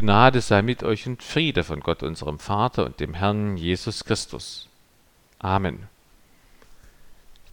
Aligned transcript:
Gnade 0.00 0.40
sei 0.42 0.62
mit 0.62 0.84
euch 0.84 1.08
und 1.08 1.24
Friede 1.24 1.64
von 1.64 1.80
Gott 1.80 2.04
unserem 2.04 2.38
Vater 2.38 2.86
und 2.86 3.00
dem 3.00 3.14
Herrn 3.14 3.56
Jesus 3.56 4.04
Christus. 4.04 4.68
Amen. 5.40 5.88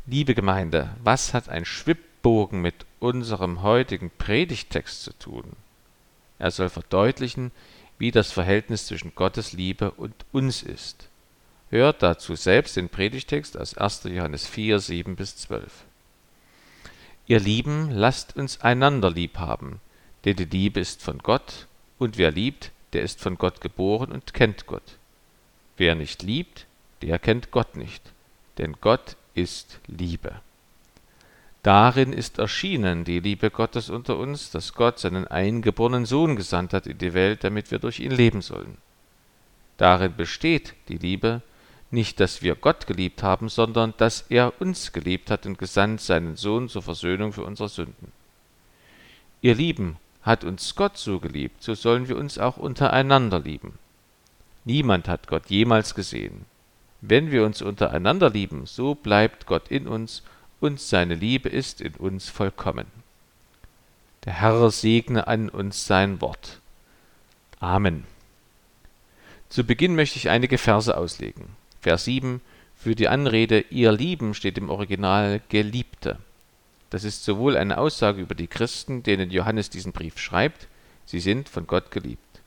Liebe 0.06 0.36
Gemeinde, 0.36 0.96
was 1.04 1.34
hat 1.34 1.50
ein 1.50 1.66
Schwibbogen 1.66 2.62
mit 2.62 2.86
unserem 3.00 3.64
heutigen 3.64 4.12
Predigtext 4.12 5.02
zu 5.02 5.18
tun? 5.18 5.54
Er 6.38 6.52
soll 6.52 6.70
verdeutlichen, 6.70 7.50
wie 7.98 8.12
das 8.12 8.32
Verhältnis 8.32 8.86
zwischen 8.86 9.16
Gottes 9.16 9.54
Liebe 9.54 9.90
und 9.90 10.14
uns 10.32 10.62
ist. 10.62 11.10
Hört 11.72 12.04
dazu 12.04 12.36
selbst 12.36 12.76
den 12.76 12.90
Predigtext 12.90 13.58
aus 13.58 13.76
1. 13.76 14.04
Johannes 14.04 14.46
4, 14.46 14.78
7 14.78 15.16
bis 15.16 15.36
12. 15.38 15.84
Ihr 17.26 17.40
Lieben, 17.40 17.90
lasst 17.90 18.36
uns 18.36 18.62
einander 18.62 19.10
lieb 19.10 19.40
haben, 19.40 19.82
denn 20.26 20.36
die 20.36 20.46
Liebe 20.46 20.80
ist 20.80 21.02
von 21.02 21.18
Gott 21.18 21.66
und 22.00 22.18
wer 22.18 22.32
liebt, 22.32 22.72
der 22.94 23.04
ist 23.04 23.22
von 23.22 23.38
Gott 23.38 23.62
geboren 23.62 24.12
und 24.12 24.34
kennt 24.34 24.66
Gott. 24.68 24.98
Wer 25.78 25.96
nicht 25.96 26.24
liebt, 26.24 26.66
der 27.02 27.20
kennt 27.20 27.52
Gott 27.52 27.76
nicht, 27.76 28.02
denn 28.58 28.76
Gott 28.82 29.16
ist 29.34 29.80
Liebe. 29.88 30.34
Darin 31.64 32.14
ist 32.14 32.38
erschienen 32.38 33.06
die 33.06 33.20
Liebe 33.20 33.50
Gottes 33.50 33.90
unter 33.90 34.18
uns, 34.18 34.52
dass 34.52 34.74
Gott 34.74 35.00
seinen 35.00 35.28
eingeborenen 35.28 36.06
Sohn 36.06 36.36
gesandt 36.36 36.74
hat 36.74 36.86
in 36.86 37.00
die 37.00 37.14
Welt, 37.14 37.44
damit 37.44 37.72
wir 37.72 37.80
durch 37.80 38.00
ihn 38.00 38.12
leben 38.12 38.42
sollen. 38.42 38.78
Darin 39.78 40.16
besteht 40.16 40.74
die 40.88 40.98
Liebe, 40.98 41.42
nicht, 41.92 42.20
dass 42.20 42.42
wir 42.42 42.56
Gott 42.56 42.88
geliebt 42.88 43.24
haben, 43.24 43.50
sondern 43.50 43.94
dass 43.98 44.26
er 44.30 44.54
uns 44.62 44.92
geliebt 44.94 45.32
hat 45.32 45.46
und 45.46 45.58
gesandt 45.58 46.02
seinen 46.02 46.36
Sohn 46.36 46.70
zur 46.70 46.82
Versöhnung 46.82 47.34
für 47.34 47.44
unsere 47.44 47.70
Sünden. 47.70 48.12
Ihr 49.42 49.56
Lieben, 49.56 49.98
hat 50.26 50.44
uns 50.44 50.76
Gott 50.76 50.98
so 50.98 51.20
geliebt, 51.20 51.62
so 51.62 51.76
sollen 51.76 52.10
wir 52.10 52.18
uns 52.18 52.40
auch 52.40 52.58
untereinander 52.58 53.40
lieben. 53.40 53.78
Niemand 54.66 55.08
hat 55.08 55.28
Gott 55.28 55.52
jemals 55.52 55.94
gesehen. 55.94 56.46
Wenn 57.02 57.32
wir 57.32 57.46
uns 57.46 57.62
untereinander 57.62 58.32
lieben, 58.32 58.66
so 58.66 58.96
bleibt 58.96 59.46
Gott 59.46 59.70
in 59.70 59.88
uns 59.88 60.24
und 60.60 60.80
seine 60.80 61.14
Liebe 61.14 61.50
ist 61.50 61.80
in 61.80 61.94
uns 61.94 62.30
vollkommen. 62.30 62.88
Der 64.26 64.34
Herr 64.34 64.72
segne 64.72 65.28
an 65.28 65.50
uns 65.50 65.86
sein 65.86 66.20
Wort. 66.20 66.60
Amen. 67.60 68.06
Zu 69.50 69.64
Beginn 69.64 69.96
möchte 69.96 70.18
ich 70.18 70.30
einige 70.30 70.58
Verse 70.58 70.98
auslegen. 70.98 71.50
Vers 71.82 72.06
7 72.06 72.42
Für 72.76 72.96
die 72.96 73.08
Anrede 73.08 73.60
Ihr 73.70 73.92
Lieben 73.92 74.34
steht 74.34 74.58
im 74.58 74.72
Original 74.72 75.42
Geliebte. 75.50 76.18
Das 76.96 77.04
ist 77.04 77.26
sowohl 77.26 77.58
eine 77.58 77.78
Aussage 77.78 78.22
über 78.22 78.36
die 78.36 78.48
Christen, 78.48 79.04
denen 79.04 79.30
Johannes 79.30 79.70
diesen 79.70 79.92
Brief 79.92 80.18
schreibt, 80.18 80.70
sie 81.06 81.20
sind 81.20 81.50
von 81.50 81.68
Gott 81.68 81.92
geliebt, 81.92 82.40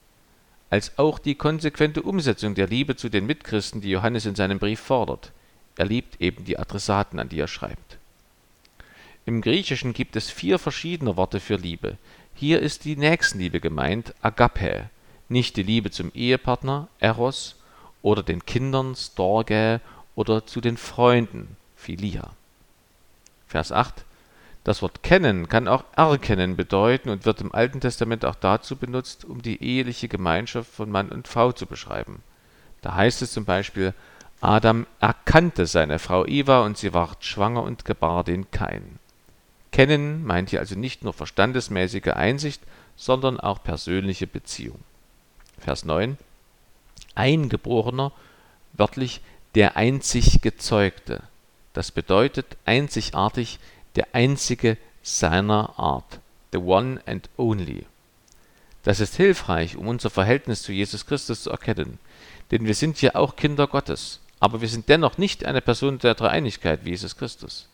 als 0.71 0.97
auch 0.97 1.19
die 1.19 1.35
konsequente 1.35 2.01
Umsetzung 2.01 2.55
der 2.55 2.65
Liebe 2.65 2.95
zu 2.95 3.09
den 3.09 3.27
Mitchristen, 3.27 3.79
die 3.79 3.91
Johannes 3.91 4.25
in 4.25 4.33
seinem 4.33 4.57
Brief 4.57 4.79
fordert. 4.79 5.31
Er 5.77 5.85
liebt 5.85 6.19
eben 6.19 6.45
die 6.45 6.57
Adressaten, 6.57 7.19
an 7.19 7.29
die 7.29 7.39
er 7.39 7.47
schreibt. 7.47 7.99
Im 9.27 9.41
Griechischen 9.41 9.93
gibt 9.93 10.15
es 10.15 10.31
vier 10.31 10.57
verschiedene 10.57 11.15
Worte 11.15 11.39
für 11.39 11.57
Liebe. 11.57 11.99
Hier 12.33 12.59
ist 12.59 12.85
die 12.85 12.95
Nächstenliebe 12.95 13.59
gemeint, 13.59 14.15
Agape, 14.23 14.89
nicht 15.27 15.57
die 15.57 15.63
Liebe 15.63 15.91
zum 15.91 16.11
Ehepartner, 16.15 16.87
Eros, 16.99 17.55
oder 18.01 18.23
den 18.23 18.47
Kindern, 18.47 18.95
Storge, 18.95 19.79
oder 20.15 20.47
zu 20.47 20.59
den 20.59 20.77
Freunden, 20.77 21.55
Philia. 21.75 22.31
Vers 23.47 23.71
8 23.71 24.05
das 24.63 24.81
Wort 24.81 25.03
kennen 25.03 25.47
kann 25.47 25.67
auch 25.67 25.85
erkennen 25.95 26.55
bedeuten 26.55 27.09
und 27.09 27.25
wird 27.25 27.41
im 27.41 27.53
Alten 27.53 27.79
Testament 27.79 28.25
auch 28.25 28.35
dazu 28.35 28.75
benutzt, 28.75 29.25
um 29.25 29.41
die 29.41 29.63
eheliche 29.63 30.07
Gemeinschaft 30.07 30.69
von 30.71 30.91
Mann 30.91 31.09
und 31.09 31.27
Frau 31.27 31.51
zu 31.51 31.65
beschreiben. 31.65 32.21
Da 32.81 32.95
heißt 32.95 33.21
es 33.21 33.31
zum 33.31 33.45
Beispiel, 33.45 33.93
Adam 34.41 34.85
erkannte 34.99 35.65
seine 35.65 35.99
Frau 35.99 36.25
Eva 36.25 36.63
und 36.63 36.77
sie 36.77 36.93
ward 36.93 37.23
schwanger 37.23 37.63
und 37.63 37.83
gebar 37.85 38.23
den 38.23 38.51
Kain. 38.51 38.99
Kennen 39.71 40.25
meint 40.25 40.49
hier 40.49 40.59
also 40.59 40.75
nicht 40.75 41.03
nur 41.03 41.13
verstandesmäßige 41.13 42.07
Einsicht, 42.07 42.61
sondern 42.95 43.39
auch 43.39 43.63
persönliche 43.63 44.27
Beziehung. 44.27 44.79
Vers 45.59 45.85
9 45.85 46.17
Eingeborener, 47.15 48.11
wörtlich 48.73 49.21
der 49.55 49.75
einzig 49.75 50.41
Gezeugte. 50.41 51.23
Das 51.73 51.91
bedeutet 51.91 52.57
einzigartig, 52.65 53.59
der 53.99 54.07
einzige 54.13 54.77
seiner 55.03 55.77
Art, 55.77 56.21
the 56.53 56.57
one 56.57 57.01
and 57.05 57.29
only. 57.35 57.85
Das 58.83 59.01
ist 59.01 59.17
hilfreich, 59.17 59.75
um 59.75 59.89
unser 59.89 60.09
Verhältnis 60.09 60.61
zu 60.61 60.71
Jesus 60.71 61.05
Christus 61.05 61.43
zu 61.43 61.49
erkennen, 61.49 61.99
denn 62.49 62.65
wir 62.65 62.75
sind 62.75 63.01
ja 63.01 63.15
auch 63.15 63.35
Kinder 63.35 63.67
Gottes, 63.67 64.21
aber 64.39 64.61
wir 64.61 64.69
sind 64.69 64.87
dennoch 64.87 65.17
nicht 65.17 65.43
eine 65.43 65.59
Person 65.59 65.99
der 65.99 66.15
Dreieinigkeit 66.15 66.85
wie 66.85 66.91
Jesus 66.91 67.17
Christus. 67.17 67.67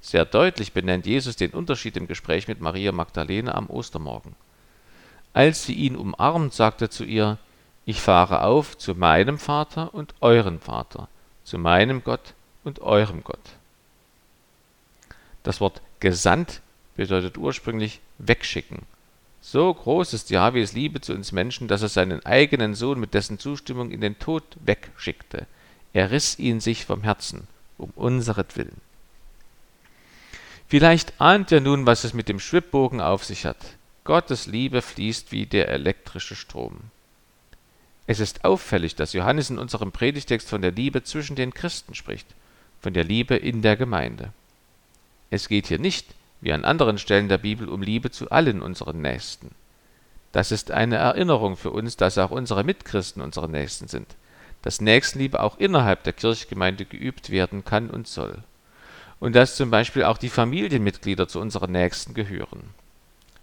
Sehr 0.00 0.24
deutlich 0.24 0.72
benennt 0.72 1.06
Jesus 1.06 1.36
den 1.36 1.52
Unterschied 1.52 1.96
im 1.96 2.08
Gespräch 2.08 2.48
mit 2.48 2.60
Maria 2.60 2.90
Magdalene 2.90 3.54
am 3.54 3.70
Ostermorgen. 3.70 4.34
Als 5.32 5.64
sie 5.64 5.74
ihn 5.74 5.94
umarmt, 5.94 6.54
sagte 6.54 6.86
er 6.86 6.90
zu 6.90 7.04
ihr, 7.04 7.38
ich 7.84 8.00
fahre 8.00 8.42
auf 8.42 8.76
zu 8.76 8.96
meinem 8.96 9.38
Vater 9.38 9.94
und 9.94 10.12
eurem 10.22 10.58
Vater, 10.58 11.06
zu 11.44 11.56
meinem 11.56 12.02
Gott 12.02 12.34
und 12.64 12.80
eurem 12.80 13.22
Gott. 13.22 13.57
Das 15.48 15.62
Wort 15.62 15.80
gesandt 16.00 16.60
bedeutet 16.94 17.38
ursprünglich 17.38 18.00
wegschicken. 18.18 18.82
So 19.40 19.72
groß 19.72 20.12
ist 20.12 20.28
Jahwes 20.28 20.74
Liebe 20.74 21.00
zu 21.00 21.14
uns 21.14 21.32
Menschen, 21.32 21.68
dass 21.68 21.80
er 21.80 21.88
seinen 21.88 22.22
eigenen 22.26 22.74
Sohn 22.74 23.00
mit 23.00 23.14
dessen 23.14 23.38
Zustimmung 23.38 23.90
in 23.90 24.02
den 24.02 24.18
Tod 24.18 24.42
wegschickte. 24.60 25.46
Er 25.94 26.10
riss 26.10 26.38
ihn 26.38 26.60
sich 26.60 26.84
vom 26.84 27.02
Herzen, 27.02 27.48
um 27.78 27.94
unseretwillen. 27.96 28.76
Vielleicht 30.66 31.18
ahnt 31.18 31.50
ihr 31.50 31.62
nun, 31.62 31.86
was 31.86 32.04
es 32.04 32.12
mit 32.12 32.28
dem 32.28 32.40
Schwibbogen 32.40 33.00
auf 33.00 33.24
sich 33.24 33.46
hat. 33.46 33.78
Gottes 34.04 34.44
Liebe 34.48 34.82
fließt 34.82 35.32
wie 35.32 35.46
der 35.46 35.70
elektrische 35.70 36.36
Strom. 36.36 36.76
Es 38.06 38.20
ist 38.20 38.44
auffällig, 38.44 38.96
dass 38.96 39.14
Johannes 39.14 39.48
in 39.48 39.58
unserem 39.58 39.92
Predigtext 39.92 40.46
von 40.46 40.60
der 40.60 40.72
Liebe 40.72 41.04
zwischen 41.04 41.36
den 41.36 41.54
Christen 41.54 41.94
spricht, 41.94 42.26
von 42.82 42.92
der 42.92 43.04
Liebe 43.04 43.34
in 43.34 43.62
der 43.62 43.78
Gemeinde. 43.78 44.34
Es 45.30 45.48
geht 45.48 45.66
hier 45.66 45.78
nicht, 45.78 46.14
wie 46.40 46.52
an 46.52 46.64
anderen 46.64 46.98
Stellen 46.98 47.28
der 47.28 47.38
Bibel, 47.38 47.68
um 47.68 47.82
Liebe 47.82 48.10
zu 48.10 48.30
allen 48.30 48.62
unseren 48.62 49.00
Nächsten. 49.02 49.50
Das 50.32 50.52
ist 50.52 50.70
eine 50.70 50.96
Erinnerung 50.96 51.56
für 51.56 51.70
uns, 51.70 51.96
dass 51.96 52.18
auch 52.18 52.30
unsere 52.30 52.64
Mitchristen 52.64 53.22
unsere 53.22 53.48
Nächsten 53.48 53.88
sind, 53.88 54.06
dass 54.62 54.80
Nächstenliebe 54.80 55.40
auch 55.42 55.58
innerhalb 55.58 56.04
der 56.04 56.12
Kirchgemeinde 56.12 56.84
geübt 56.84 57.30
werden 57.30 57.64
kann 57.64 57.90
und 57.90 58.06
soll. 58.06 58.38
Und 59.20 59.34
dass 59.34 59.56
zum 59.56 59.70
Beispiel 59.70 60.04
auch 60.04 60.18
die 60.18 60.28
Familienmitglieder 60.28 61.26
zu 61.26 61.40
unseren 61.40 61.72
Nächsten 61.72 62.14
gehören. 62.14 62.62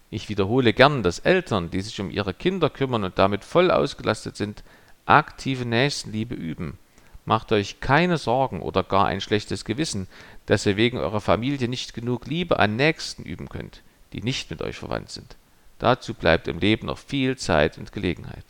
Ich 0.09 0.29
wiederhole 0.29 0.71
gern, 0.71 1.03
dass 1.03 1.19
Eltern, 1.19 1.71
die 1.71 1.81
sich 1.81 1.99
um 1.99 2.09
ihre 2.09 2.33
Kinder 2.33 2.69
kümmern 2.69 3.03
und 3.03 3.17
damit 3.19 3.43
voll 3.43 3.71
ausgelastet 3.71 4.37
sind, 4.37 4.63
aktive 5.05 5.65
Nächstenliebe 5.65 6.35
üben. 6.35 6.77
Macht 7.25 7.51
euch 7.51 7.79
keine 7.79 8.17
Sorgen 8.17 8.61
oder 8.61 8.83
gar 8.83 9.07
ein 9.07 9.19
schlechtes 9.19 9.65
Gewissen, 9.65 10.07
dass 10.45 10.65
ihr 10.65 10.77
wegen 10.77 10.99
eurer 10.99 11.21
Familie 11.21 11.67
nicht 11.67 11.93
genug 11.93 12.27
Liebe 12.27 12.59
an 12.59 12.75
Nächsten 12.75 13.23
üben 13.23 13.49
könnt, 13.49 13.81
die 14.13 14.21
nicht 14.21 14.51
mit 14.51 14.61
euch 14.61 14.77
verwandt 14.77 15.09
sind. 15.09 15.35
Dazu 15.79 16.13
bleibt 16.13 16.47
im 16.47 16.59
Leben 16.59 16.87
noch 16.87 16.99
viel 16.99 17.35
Zeit 17.35 17.77
und 17.77 17.91
Gelegenheit. 17.91 18.45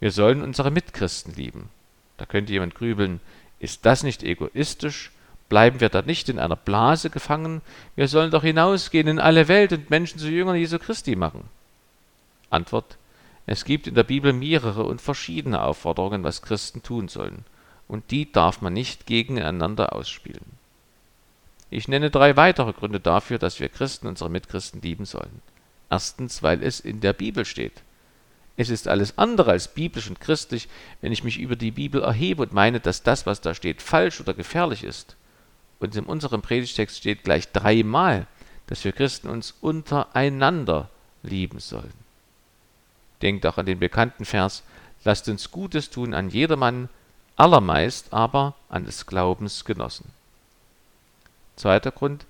Wir 0.00 0.10
sollen 0.10 0.42
unsere 0.42 0.70
Mitchristen 0.70 1.34
lieben. 1.34 1.68
Da 2.16 2.26
könnte 2.26 2.52
jemand 2.52 2.74
grübeln, 2.74 3.20
ist 3.60 3.86
das 3.86 4.02
nicht 4.02 4.22
egoistisch? 4.22 5.12
Bleiben 5.48 5.80
wir 5.80 5.88
da 5.90 6.02
nicht 6.02 6.28
in 6.28 6.38
einer 6.38 6.56
Blase 6.56 7.10
gefangen? 7.10 7.60
Wir 7.96 8.08
sollen 8.08 8.30
doch 8.30 8.42
hinausgehen 8.42 9.08
in 9.08 9.18
alle 9.18 9.48
Welt 9.48 9.72
und 9.72 9.90
Menschen 9.90 10.18
zu 10.18 10.28
Jüngern 10.28 10.56
Jesu 10.56 10.78
Christi 10.78 11.16
machen. 11.16 11.44
Antwort 12.50 12.96
Es 13.46 13.64
gibt 13.64 13.86
in 13.86 13.94
der 13.94 14.04
Bibel 14.04 14.32
mehrere 14.32 14.84
und 14.84 15.00
verschiedene 15.00 15.62
Aufforderungen, 15.62 16.22
was 16.22 16.42
Christen 16.42 16.82
tun 16.82 17.08
sollen 17.08 17.44
und 17.90 18.12
die 18.12 18.30
darf 18.30 18.62
man 18.62 18.72
nicht 18.72 19.06
gegeneinander 19.06 19.92
ausspielen. 19.92 20.44
Ich 21.70 21.88
nenne 21.88 22.10
drei 22.10 22.36
weitere 22.36 22.72
Gründe 22.72 23.00
dafür, 23.00 23.38
dass 23.38 23.58
wir 23.58 23.68
Christen 23.68 24.06
unsere 24.06 24.30
Mitchristen 24.30 24.80
lieben 24.80 25.04
sollen. 25.04 25.42
Erstens, 25.90 26.40
weil 26.40 26.62
es 26.62 26.78
in 26.78 27.00
der 27.00 27.12
Bibel 27.12 27.44
steht. 27.44 27.82
Es 28.56 28.70
ist 28.70 28.86
alles 28.86 29.18
andere 29.18 29.50
als 29.50 29.68
biblisch 29.68 30.08
und 30.08 30.20
christlich, 30.20 30.68
wenn 31.00 31.10
ich 31.10 31.24
mich 31.24 31.40
über 31.40 31.56
die 31.56 31.72
Bibel 31.72 32.02
erhebe 32.02 32.42
und 32.42 32.52
meine, 32.52 32.78
dass 32.78 33.02
das, 33.02 33.26
was 33.26 33.40
da 33.40 33.54
steht, 33.54 33.82
falsch 33.82 34.20
oder 34.20 34.34
gefährlich 34.34 34.84
ist. 34.84 35.16
Und 35.80 35.96
in 35.96 36.04
unserem 36.04 36.42
Predigtext 36.42 36.98
steht 36.98 37.24
gleich 37.24 37.50
dreimal, 37.50 38.28
dass 38.68 38.84
wir 38.84 38.92
Christen 38.92 39.28
uns 39.28 39.54
untereinander 39.60 40.90
lieben 41.24 41.58
sollen. 41.58 41.92
Denkt 43.22 43.46
auch 43.46 43.58
an 43.58 43.66
den 43.66 43.78
bekannten 43.78 44.24
Vers, 44.24 44.62
lasst 45.04 45.28
uns 45.28 45.50
Gutes 45.50 45.90
tun 45.90 46.14
an 46.14 46.30
jedermann, 46.30 46.88
allermeist 47.36 48.12
aber 48.12 48.54
an 48.68 48.84
des 48.84 49.06
Glaubens 49.06 49.64
genossen. 49.64 50.10
Zweiter 51.56 51.90
Grund, 51.90 52.26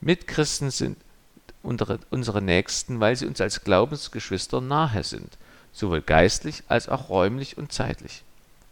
Mitchristen 0.00 0.70
sind 0.70 0.98
unsere, 1.62 2.42
Nächsten, 2.42 3.00
weil 3.00 3.16
sie 3.16 3.26
uns 3.26 3.40
als 3.40 3.64
Glaubensgeschwister 3.64 4.60
nahe 4.60 5.02
sind, 5.02 5.38
sowohl 5.72 6.02
geistlich 6.02 6.62
als 6.68 6.88
auch 6.88 7.08
räumlich 7.08 7.56
und 7.56 7.72
zeitlich. 7.72 8.22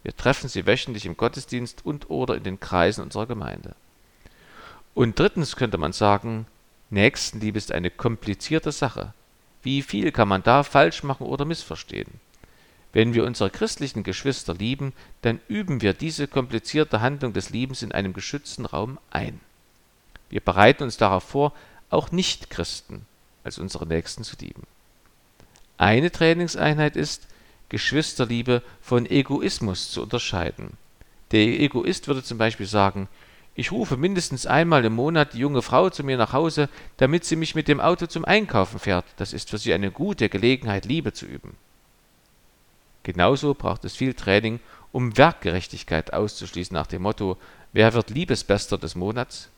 Wir 0.03 0.15
treffen 0.15 0.49
sie 0.49 0.67
wöchentlich 0.67 1.05
im 1.05 1.17
Gottesdienst 1.17 1.85
und 1.85 2.09
oder 2.09 2.35
in 2.35 2.43
den 2.43 2.59
Kreisen 2.59 3.03
unserer 3.03 3.25
Gemeinde. 3.25 3.75
Und 4.93 5.17
drittens 5.17 5.55
könnte 5.55 5.77
man 5.77 5.93
sagen, 5.93 6.45
Nächstenliebe 6.89 7.57
ist 7.57 7.71
eine 7.71 7.89
komplizierte 7.89 8.71
Sache. 8.71 9.13
Wie 9.63 9.81
viel 9.81 10.11
kann 10.11 10.27
man 10.27 10.43
da 10.43 10.63
falsch 10.63 11.03
machen 11.03 11.25
oder 11.25 11.45
missverstehen? 11.45 12.19
Wenn 12.91 13.15
wir 13.15 13.25
unsere 13.25 13.49
christlichen 13.49 14.03
Geschwister 14.03 14.53
lieben, 14.53 14.93
dann 15.23 15.39
üben 15.47 15.81
wir 15.81 15.93
diese 15.93 16.27
komplizierte 16.27 17.01
Handlung 17.01 17.33
des 17.33 17.49
Liebens 17.49 17.81
in 17.81 17.91
einem 17.91 18.13
geschützten 18.13 18.65
Raum 18.65 18.99
ein. 19.09 19.39
Wir 20.29 20.41
bereiten 20.41 20.83
uns 20.83 20.97
darauf 20.97 21.23
vor, 21.23 21.53
auch 21.89 22.11
Nichtchristen 22.11 23.05
als 23.43 23.57
unsere 23.57 23.87
Nächsten 23.87 24.23
zu 24.23 24.35
lieben. 24.39 24.63
Eine 25.77 26.11
Trainingseinheit 26.11 26.95
ist, 26.95 27.27
Geschwisterliebe 27.69 28.61
von 28.81 29.07
Egoismus 29.07 29.89
zu 29.89 30.03
unterscheiden. 30.03 30.77
Der 31.31 31.41
Egoist 31.41 32.07
würde 32.07 32.23
zum 32.23 32.37
Beispiel 32.37 32.67
sagen, 32.67 33.09
ich 33.55 33.71
rufe 33.71 33.97
mindestens 33.97 34.47
einmal 34.47 34.83
im 34.85 34.93
Monat 34.93 35.33
die 35.33 35.39
junge 35.39 35.61
Frau 35.61 35.89
zu 35.89 36.03
mir 36.03 36.17
nach 36.17 36.33
Hause, 36.33 36.69
damit 36.97 37.23
sie 37.23 37.35
mich 37.35 37.53
mit 37.53 37.67
dem 37.67 37.79
Auto 37.79 38.07
zum 38.07 38.25
Einkaufen 38.25 38.79
fährt. 38.79 39.05
Das 39.17 39.31
ist 39.31 39.51
für 39.51 39.59
sie 39.59 39.73
eine 39.73 39.91
gute 39.91 40.27
Gelegenheit, 40.29 40.85
Liebe 40.85 41.13
zu 41.13 41.25
üben. 41.25 41.55
Genauso 43.03 43.53
braucht 43.53 43.85
es 43.85 43.95
viel 43.95 44.13
Training, 44.13 44.59
um 44.91 45.17
Werkgerechtigkeit 45.17 46.13
auszuschließen 46.13 46.73
nach 46.73 46.87
dem 46.87 47.03
Motto, 47.03 47.37
wer 47.73 47.93
wird 47.93 48.09
Liebesbester 48.09 48.77
des 48.77 48.95
Monats? 48.95 49.49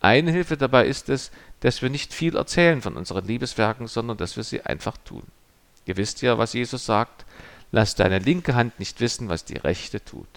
Eine 0.00 0.30
Hilfe 0.30 0.56
dabei 0.56 0.86
ist 0.86 1.08
es, 1.08 1.30
dass 1.60 1.82
wir 1.82 1.90
nicht 1.90 2.14
viel 2.14 2.36
erzählen 2.36 2.80
von 2.80 2.96
unseren 2.96 3.26
Liebeswerken, 3.26 3.88
sondern 3.88 4.16
dass 4.16 4.36
wir 4.36 4.44
sie 4.44 4.62
einfach 4.62 4.96
tun. 4.98 5.24
Ihr 5.86 5.96
wisst 5.96 6.22
ja, 6.22 6.38
was 6.38 6.52
Jesus 6.52 6.86
sagt, 6.86 7.24
lass 7.72 7.94
deine 7.94 8.20
linke 8.20 8.54
Hand 8.54 8.78
nicht 8.78 9.00
wissen, 9.00 9.28
was 9.28 9.44
die 9.44 9.56
rechte 9.56 10.04
tut. 10.04 10.28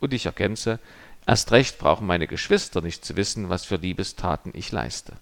Und 0.00 0.12
ich 0.12 0.26
ergänze, 0.26 0.78
Erst 1.26 1.52
recht 1.52 1.78
brauchen 1.78 2.06
meine 2.06 2.26
Geschwister 2.26 2.80
nicht 2.80 3.04
zu 3.04 3.16
wissen, 3.16 3.48
was 3.48 3.64
für 3.64 3.76
Liebestaten 3.76 4.50
ich 4.54 4.72
leiste. 4.72 5.12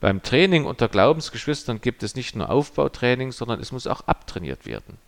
Beim 0.00 0.22
Training 0.22 0.66
unter 0.66 0.88
Glaubensgeschwistern 0.88 1.80
gibt 1.80 2.02
es 2.02 2.14
nicht 2.14 2.36
nur 2.36 2.50
Aufbautraining, 2.50 3.32
sondern 3.32 3.60
es 3.60 3.72
muss 3.72 3.86
auch 3.86 4.02
abtrainiert 4.02 4.66
werden. 4.66 4.98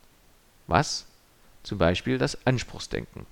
Was? 0.66 1.06
Zum 1.62 1.78
Beispiel 1.78 2.16
das 2.16 2.46
Anspruchsdenken. 2.46 3.26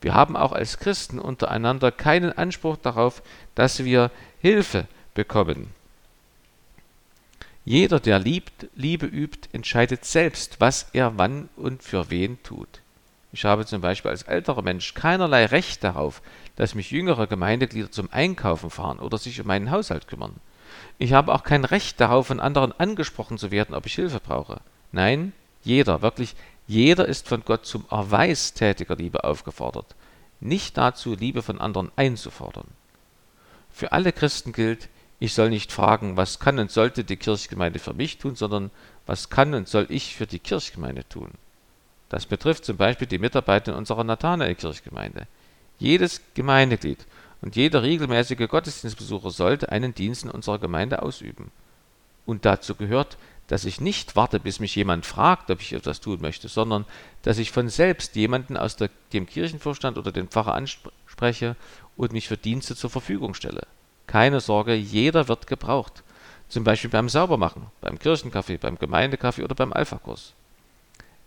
Wir 0.00 0.14
haben 0.14 0.36
auch 0.36 0.52
als 0.52 0.78
Christen 0.78 1.18
untereinander 1.18 1.90
keinen 1.90 2.30
Anspruch 2.36 2.76
darauf, 2.76 3.22
dass 3.54 3.84
wir 3.84 4.10
Hilfe 4.40 4.86
bekommen. 5.14 5.72
Jeder, 7.64 7.98
der 7.98 8.18
liebt, 8.18 8.66
Liebe 8.76 9.06
übt, 9.06 9.48
entscheidet 9.52 10.04
selbst, 10.04 10.60
was 10.60 10.86
er 10.92 11.16
wann 11.16 11.48
und 11.56 11.82
für 11.82 12.10
wen 12.10 12.42
tut. 12.42 12.82
Ich 13.34 13.44
habe 13.44 13.66
zum 13.66 13.80
Beispiel 13.80 14.12
als 14.12 14.22
älterer 14.22 14.62
Mensch 14.62 14.94
keinerlei 14.94 15.46
Recht 15.46 15.82
darauf, 15.82 16.22
dass 16.54 16.76
mich 16.76 16.92
jüngere 16.92 17.26
Gemeindeglieder 17.26 17.90
zum 17.90 18.08
Einkaufen 18.12 18.70
fahren 18.70 19.00
oder 19.00 19.18
sich 19.18 19.40
um 19.40 19.48
meinen 19.48 19.72
Haushalt 19.72 20.06
kümmern. 20.06 20.36
Ich 20.98 21.14
habe 21.14 21.34
auch 21.34 21.42
kein 21.42 21.64
Recht 21.64 22.00
darauf, 22.00 22.28
von 22.28 22.38
anderen 22.38 22.70
angesprochen 22.78 23.36
zu 23.36 23.50
werden, 23.50 23.74
ob 23.74 23.86
ich 23.86 23.94
Hilfe 23.96 24.20
brauche. 24.20 24.60
Nein, 24.92 25.32
jeder, 25.64 26.00
wirklich 26.00 26.36
jeder 26.68 27.06
ist 27.08 27.26
von 27.26 27.44
Gott 27.44 27.66
zum 27.66 27.84
Erweis 27.90 28.54
tätiger 28.54 28.94
Liebe 28.94 29.24
aufgefordert, 29.24 29.96
nicht 30.38 30.78
dazu, 30.78 31.16
Liebe 31.16 31.42
von 31.42 31.60
anderen 31.60 31.90
einzufordern. 31.96 32.68
Für 33.72 33.90
alle 33.90 34.12
Christen 34.12 34.52
gilt, 34.52 34.88
ich 35.18 35.34
soll 35.34 35.50
nicht 35.50 35.72
fragen, 35.72 36.16
was 36.16 36.38
kann 36.38 36.60
und 36.60 36.70
sollte 36.70 37.02
die 37.02 37.16
Kirchgemeinde 37.16 37.80
für 37.80 37.94
mich 37.94 38.18
tun, 38.18 38.36
sondern 38.36 38.70
was 39.06 39.28
kann 39.28 39.54
und 39.54 39.66
soll 39.66 39.86
ich 39.88 40.14
für 40.14 40.28
die 40.28 40.38
Kirchgemeinde 40.38 41.08
tun. 41.08 41.32
Das 42.14 42.26
betrifft 42.26 42.64
zum 42.64 42.76
Beispiel 42.76 43.08
die 43.08 43.18
Mitarbeiter 43.18 43.72
in 43.72 43.78
unserer 43.78 44.04
Nathanael-Kirchgemeinde. 44.04 45.26
Jedes 45.80 46.20
Gemeindeglied 46.34 47.04
und 47.40 47.56
jeder 47.56 47.82
regelmäßige 47.82 48.48
Gottesdienstbesucher 48.48 49.32
sollte 49.32 49.72
einen 49.72 49.96
Dienst 49.96 50.22
in 50.22 50.30
unserer 50.30 50.60
Gemeinde 50.60 51.02
ausüben. 51.02 51.50
Und 52.24 52.44
dazu 52.44 52.76
gehört, 52.76 53.18
dass 53.48 53.64
ich 53.64 53.80
nicht 53.80 54.14
warte, 54.14 54.38
bis 54.38 54.60
mich 54.60 54.76
jemand 54.76 55.06
fragt, 55.06 55.50
ob 55.50 55.60
ich 55.60 55.72
etwas 55.72 56.00
tun 56.00 56.20
möchte, 56.20 56.46
sondern 56.46 56.84
dass 57.22 57.38
ich 57.38 57.50
von 57.50 57.68
selbst 57.68 58.14
jemanden 58.14 58.56
aus 58.56 58.76
der, 58.76 58.90
dem 59.12 59.26
Kirchenvorstand 59.26 59.98
oder 59.98 60.12
den 60.12 60.28
Pfarrer 60.28 60.54
anspreche 60.54 61.56
und 61.96 62.12
mich 62.12 62.28
für 62.28 62.36
Dienste 62.36 62.76
zur 62.76 62.90
Verfügung 62.90 63.34
stelle. 63.34 63.66
Keine 64.06 64.38
Sorge, 64.38 64.74
jeder 64.74 65.26
wird 65.26 65.48
gebraucht. 65.48 66.04
Zum 66.48 66.62
Beispiel 66.62 66.90
beim 66.90 67.08
Saubermachen, 67.08 67.66
beim 67.80 67.98
Kirchenkaffee, 67.98 68.58
beim 68.58 68.78
Gemeindekaffee 68.78 69.42
oder 69.42 69.56
beim 69.56 69.72
Alpha-Kurs. 69.72 70.34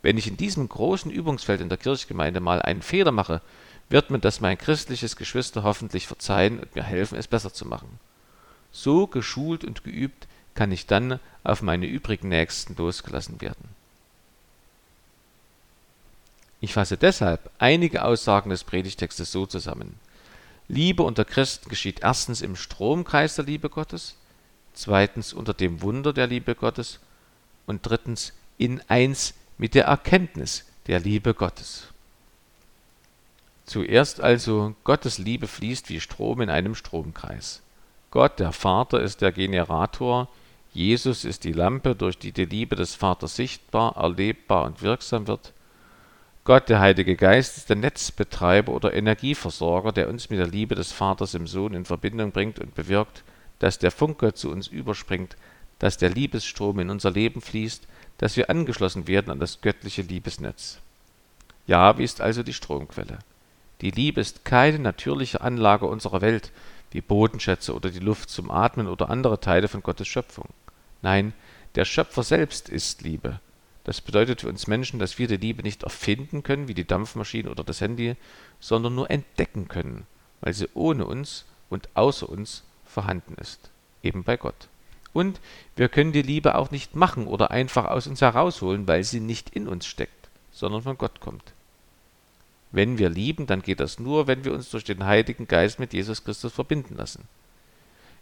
Wenn 0.02 0.18
ich 0.18 0.28
in 0.28 0.38
diesem 0.38 0.70
großen 0.70 1.12
Übungsfeld 1.12 1.62
in 1.62 1.70
der 1.70 1.78
Kirchgemeinde 1.78 2.40
mal 2.40 2.62
einen 2.62 2.82
Fehler 2.82 3.12
mache, 3.12 3.42
wird 3.90 4.10
mir 4.10 4.20
das 4.20 4.42
mein 4.42 4.58
christliches 4.58 5.16
Geschwister 5.16 5.64
hoffentlich 5.64 6.08
verzeihen 6.08 6.60
und 6.60 6.76
mir 6.76 6.84
helfen, 6.84 7.18
es 7.18 7.28
besser 7.28 7.54
zu 7.54 7.66
machen. 7.66 8.00
So 8.72 9.08
geschult 9.08 9.64
und 9.64 9.84
geübt 9.84 10.28
kann 10.56 10.72
ich 10.72 10.88
dann 10.88 11.20
auf 11.44 11.62
meine 11.62 11.86
übrigen 11.86 12.30
Nächsten 12.30 12.76
losgelassen 12.76 13.42
werden. 13.42 13.70
Ich 16.60 16.74
fasse 16.74 16.98
deshalb 16.98 17.52
einige 17.60 18.04
Aussagen 18.04 18.50
des 18.50 18.64
Predigtextes 18.64 19.32
so 19.32 19.46
zusammen. 19.46 20.00
Liebe 20.68 21.04
unter 21.04 21.24
Christen 21.24 21.70
geschieht 21.70 22.02
erstens 22.02 22.42
im 22.42 22.56
Stromkreis 22.56 23.36
der 23.36 23.46
Liebe 23.46 23.70
Gottes, 23.70 24.16
zweitens 24.74 25.34
unter 25.34 25.54
dem 25.54 25.82
Wunder 25.82 26.14
der 26.14 26.28
Liebe 26.28 26.56
Gottes 26.56 27.00
und 27.68 27.86
drittens 27.86 28.34
in 28.58 28.82
eins 28.90 29.34
mit 29.58 29.76
der 29.76 29.86
Erkenntnis 29.86 30.66
der 30.88 31.00
Liebe 31.00 31.34
Gottes. 31.34 31.88
Zuerst 33.66 34.22
also, 34.22 34.76
Gottes 34.84 35.18
Liebe 35.18 35.48
fließt 35.48 35.90
wie 35.90 36.00
Strom 36.00 36.42
in 36.42 36.50
einem 36.50 36.76
Stromkreis. 36.76 37.62
Gott, 38.12 38.40
der 38.40 38.54
Vater, 38.54 39.02
ist 39.02 39.22
der 39.22 39.34
Generator, 39.34 40.30
Jesus 40.74 41.26
ist 41.26 41.44
die 41.44 41.52
Lampe, 41.52 41.96
durch 41.96 42.18
die 42.18 42.32
die 42.32 42.46
Liebe 42.46 42.76
des 42.76 42.96
Vaters 42.96 43.36
sichtbar, 43.36 43.98
erlebbar 43.98 44.66
und 44.66 44.82
wirksam 44.82 45.28
wird. 45.28 45.54
Gott, 46.44 46.70
der 46.70 46.80
Heilige 46.80 47.18
Geist, 47.18 47.58
ist 47.58 47.70
der 47.70 47.76
Netzbetreiber 47.76 48.72
oder 48.72 48.94
Energieversorger, 48.94 49.92
der 49.92 50.08
uns 50.08 50.30
mit 50.30 50.40
der 50.40 50.48
Liebe 50.48 50.76
des 50.76 50.94
Vaters 50.94 51.34
im 51.34 51.46
Sohn 51.46 51.74
in 51.74 51.84
Verbindung 51.84 52.32
bringt 52.32 52.60
und 52.60 52.74
bewirkt, 52.74 53.24
dass 53.60 53.80
der 53.80 53.92
Funke 53.92 54.34
zu 54.34 54.50
uns 54.50 54.68
überspringt, 54.68 55.36
dass 55.80 55.98
der 55.98 56.10
Liebesstrom 56.10 56.80
in 56.80 56.90
unser 56.90 57.12
Leben 57.12 57.42
fließt, 57.42 57.88
dass 58.18 58.38
wir 58.38 58.50
angeschlossen 58.50 59.08
werden 59.08 59.32
an 59.32 59.40
das 59.40 59.62
göttliche 59.62 60.02
Liebesnetz. 60.02 60.80
Jahwe 61.68 62.04
ist 62.04 62.22
also 62.22 62.44
die 62.44 62.54
Stromquelle. 62.54 63.20
Die 63.82 63.92
Liebe 63.92 64.22
ist 64.22 64.46
keine 64.46 64.80
natürliche 64.80 65.42
Anlage 65.42 65.86
unserer 65.86 66.22
Welt, 66.22 66.52
wie 66.92 67.02
Bodenschätze 67.02 67.74
oder 67.74 67.90
die 67.90 68.00
Luft 68.00 68.30
zum 68.30 68.50
Atmen 68.50 68.88
oder 68.88 69.10
andere 69.10 69.40
Teile 69.40 69.68
von 69.68 69.84
Gottes 69.84 70.08
Schöpfung. 70.08 70.48
Nein, 71.02 71.34
der 71.76 71.86
Schöpfer 71.86 72.24
selbst 72.24 72.70
ist 72.70 73.02
Liebe. 73.02 73.40
Das 73.84 74.02
bedeutet 74.02 74.42
für 74.42 74.50
uns 74.50 74.68
Menschen, 74.68 75.00
dass 75.00 75.20
wir 75.20 75.28
die 75.28 75.38
Liebe 75.38 75.64
nicht 75.64 75.84
erfinden 75.84 76.44
können, 76.44 76.68
wie 76.68 76.74
die 76.74 76.88
Dampfmaschine 76.88 77.50
oder 77.50 77.64
das 77.64 77.82
Handy, 77.82 78.16
sondern 78.60 78.96
nur 78.96 79.12
entdecken 79.12 79.68
können, 79.68 80.08
weil 80.42 80.54
sie 80.54 80.68
ohne 80.74 81.06
uns 81.06 81.46
und 81.70 81.90
außer 81.94 82.28
uns 82.28 82.64
vorhanden 82.86 83.36
ist, 83.36 83.70
eben 84.02 84.24
bei 84.24 84.38
Gott. 84.38 84.68
Und 85.18 85.40
wir 85.76 85.90
können 85.90 86.12
die 86.12 86.22
Liebe 86.22 86.54
auch 86.54 86.70
nicht 86.70 86.96
machen 86.96 87.26
oder 87.26 87.50
einfach 87.50 87.86
aus 87.86 88.06
uns 88.06 88.22
herausholen, 88.22 88.88
weil 88.88 89.04
sie 89.04 89.20
nicht 89.20 89.50
in 89.50 89.68
uns 89.68 89.88
steckt, 89.88 90.30
sondern 90.52 90.84
von 90.84 90.96
Gott 90.96 91.22
kommt. 91.22 91.54
Wenn 92.72 93.00
wir 93.00 93.10
lieben, 93.10 93.48
dann 93.48 93.64
geht 93.64 93.80
das 93.80 93.98
nur, 93.98 94.28
wenn 94.28 94.46
wir 94.46 94.54
uns 94.54 94.70
durch 94.70 94.84
den 94.84 95.06
Heiligen 95.06 95.48
Geist 95.48 95.80
mit 95.80 95.92
Jesus 95.92 96.24
Christus 96.24 96.54
verbinden 96.54 96.96
lassen. 96.98 97.24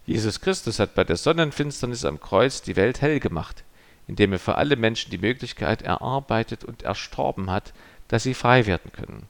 Jesus 0.06 0.40
Christus 0.40 0.80
hat 0.80 0.96
bei 0.96 1.04
der 1.04 1.18
Sonnenfinsternis 1.18 2.06
am 2.06 2.22
Kreuz 2.22 2.62
die 2.62 2.78
Welt 2.78 3.02
hell 3.02 3.20
gemacht, 3.20 3.66
indem 4.08 4.32
er 4.32 4.40
für 4.40 4.56
alle 4.56 4.78
Menschen 4.78 5.12
die 5.12 5.18
Möglichkeit 5.18 5.82
erarbeitet 5.82 6.64
und 6.64 6.84
erstorben 6.84 7.52
hat, 7.52 7.74
dass 8.08 8.24
sie 8.24 8.34
frei 8.34 8.68
werden 8.68 8.94
können. 8.94 9.24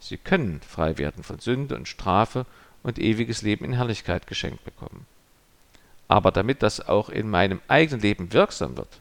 Sie 0.00 0.18
können 0.18 0.60
frei 0.60 0.98
werden 0.98 1.24
von 1.24 1.38
Sünde 1.38 1.76
und 1.76 1.88
Strafe 1.88 2.44
und 2.82 2.98
ewiges 2.98 3.40
Leben 3.40 3.64
in 3.64 3.72
Herrlichkeit 3.72 4.26
geschenkt 4.26 4.66
bekommen. 4.66 5.06
Aber 6.10 6.32
damit 6.32 6.64
das 6.64 6.80
auch 6.80 7.08
in 7.08 7.30
meinem 7.30 7.60
eigenen 7.68 8.00
Leben 8.00 8.32
wirksam 8.32 8.76
wird, 8.76 9.00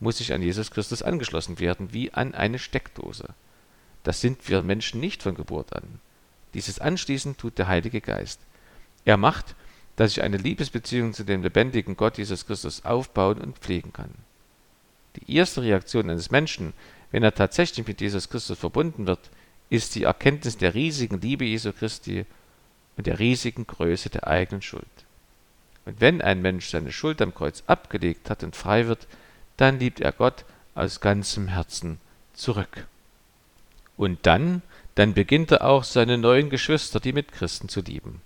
muss 0.00 0.18
ich 0.18 0.32
an 0.32 0.42
Jesus 0.42 0.72
Christus 0.72 1.04
angeschlossen 1.04 1.60
werden, 1.60 1.92
wie 1.92 2.12
an 2.12 2.34
eine 2.34 2.58
Steckdose. 2.58 3.28
Das 4.02 4.20
sind 4.20 4.48
wir 4.48 4.62
Menschen 4.62 4.98
nicht 4.98 5.22
von 5.22 5.36
Geburt 5.36 5.72
an. 5.72 6.00
Dieses 6.54 6.80
Anschließen 6.80 7.36
tut 7.36 7.58
der 7.58 7.68
Heilige 7.68 8.00
Geist. 8.00 8.40
Er 9.04 9.16
macht, 9.16 9.54
dass 9.94 10.10
ich 10.10 10.20
eine 10.20 10.36
Liebesbeziehung 10.36 11.12
zu 11.12 11.22
dem 11.22 11.44
lebendigen 11.44 11.96
Gott 11.96 12.18
Jesus 12.18 12.44
Christus 12.44 12.84
aufbauen 12.84 13.38
und 13.38 13.58
pflegen 13.58 13.92
kann. 13.92 14.10
Die 15.14 15.36
erste 15.36 15.62
Reaktion 15.62 16.10
eines 16.10 16.32
Menschen, 16.32 16.72
wenn 17.12 17.22
er 17.22 17.36
tatsächlich 17.36 17.86
mit 17.86 18.00
Jesus 18.00 18.30
Christus 18.30 18.58
verbunden 18.58 19.06
wird, 19.06 19.30
ist 19.70 19.94
die 19.94 20.02
Erkenntnis 20.02 20.56
der 20.56 20.74
riesigen 20.74 21.20
Liebe 21.20 21.44
Jesu 21.44 21.72
Christi 21.72 22.26
und 22.96 23.06
der 23.06 23.20
riesigen 23.20 23.64
Größe 23.64 24.10
der 24.10 24.26
eigenen 24.26 24.60
Schuld. 24.60 24.84
Und 25.88 26.02
wenn 26.02 26.20
ein 26.20 26.42
Mensch 26.42 26.68
seine 26.68 26.92
Schuld 26.92 27.22
am 27.22 27.34
Kreuz 27.34 27.62
abgelegt 27.66 28.28
hat 28.28 28.42
und 28.42 28.54
frei 28.54 28.88
wird, 28.88 29.06
dann 29.56 29.78
liebt 29.78 30.00
er 30.00 30.12
Gott 30.12 30.44
aus 30.74 31.00
ganzem 31.00 31.48
Herzen 31.48 31.98
zurück. 32.34 32.86
Und 33.96 34.18
dann, 34.26 34.60
dann 34.96 35.14
beginnt 35.14 35.50
er 35.50 35.64
auch 35.64 35.84
seine 35.84 36.18
neuen 36.18 36.50
Geschwister, 36.50 37.00
die 37.00 37.14
Mitchristen, 37.14 37.70
zu 37.70 37.80
lieben. 37.80 38.20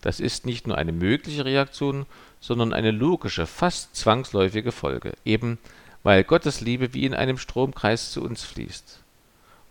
Das 0.00 0.18
ist 0.18 0.46
nicht 0.46 0.66
nur 0.66 0.78
eine 0.78 0.90
mögliche 0.90 1.44
Reaktion, 1.44 2.06
sondern 2.40 2.72
eine 2.72 2.90
logische, 2.90 3.46
fast 3.46 3.94
zwangsläufige 3.94 4.72
Folge, 4.72 5.12
eben 5.24 5.58
weil 6.02 6.24
Gottes 6.24 6.60
Liebe 6.60 6.92
wie 6.92 7.06
in 7.06 7.14
einem 7.14 7.38
Stromkreis 7.38 8.10
zu 8.10 8.20
uns 8.20 8.42
fließt. 8.42 8.98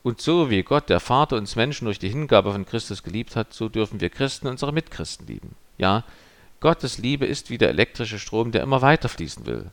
Und 0.03 0.21
so 0.21 0.49
wie 0.49 0.63
Gott, 0.63 0.87
der 0.87 1.01
Vater, 1.01 1.35
uns 1.35 1.57
Menschen 1.57 1.83
durch 1.83 1.99
die 1.99 2.09
Hingabe 2.09 2.53
von 2.53 2.65
Christus 2.65 3.03
geliebt 3.03 3.35
hat, 3.35 3.53
so 3.53 3.67
dürfen 3.67 3.99
wir 3.99 4.09
Christen 4.09 4.47
unsere 4.47 4.71
Mitchristen 4.71 5.27
lieben. 5.27 5.55
Ja, 5.77 6.05
Gottes 6.59 6.97
Liebe 6.97 7.25
ist 7.25 7.49
wie 7.49 7.57
der 7.57 7.69
elektrische 7.69 8.19
Strom, 8.19 8.51
der 8.51 8.63
immer 8.63 8.81
weiter 8.81 9.09
fließen 9.09 9.45
will. 9.45 9.71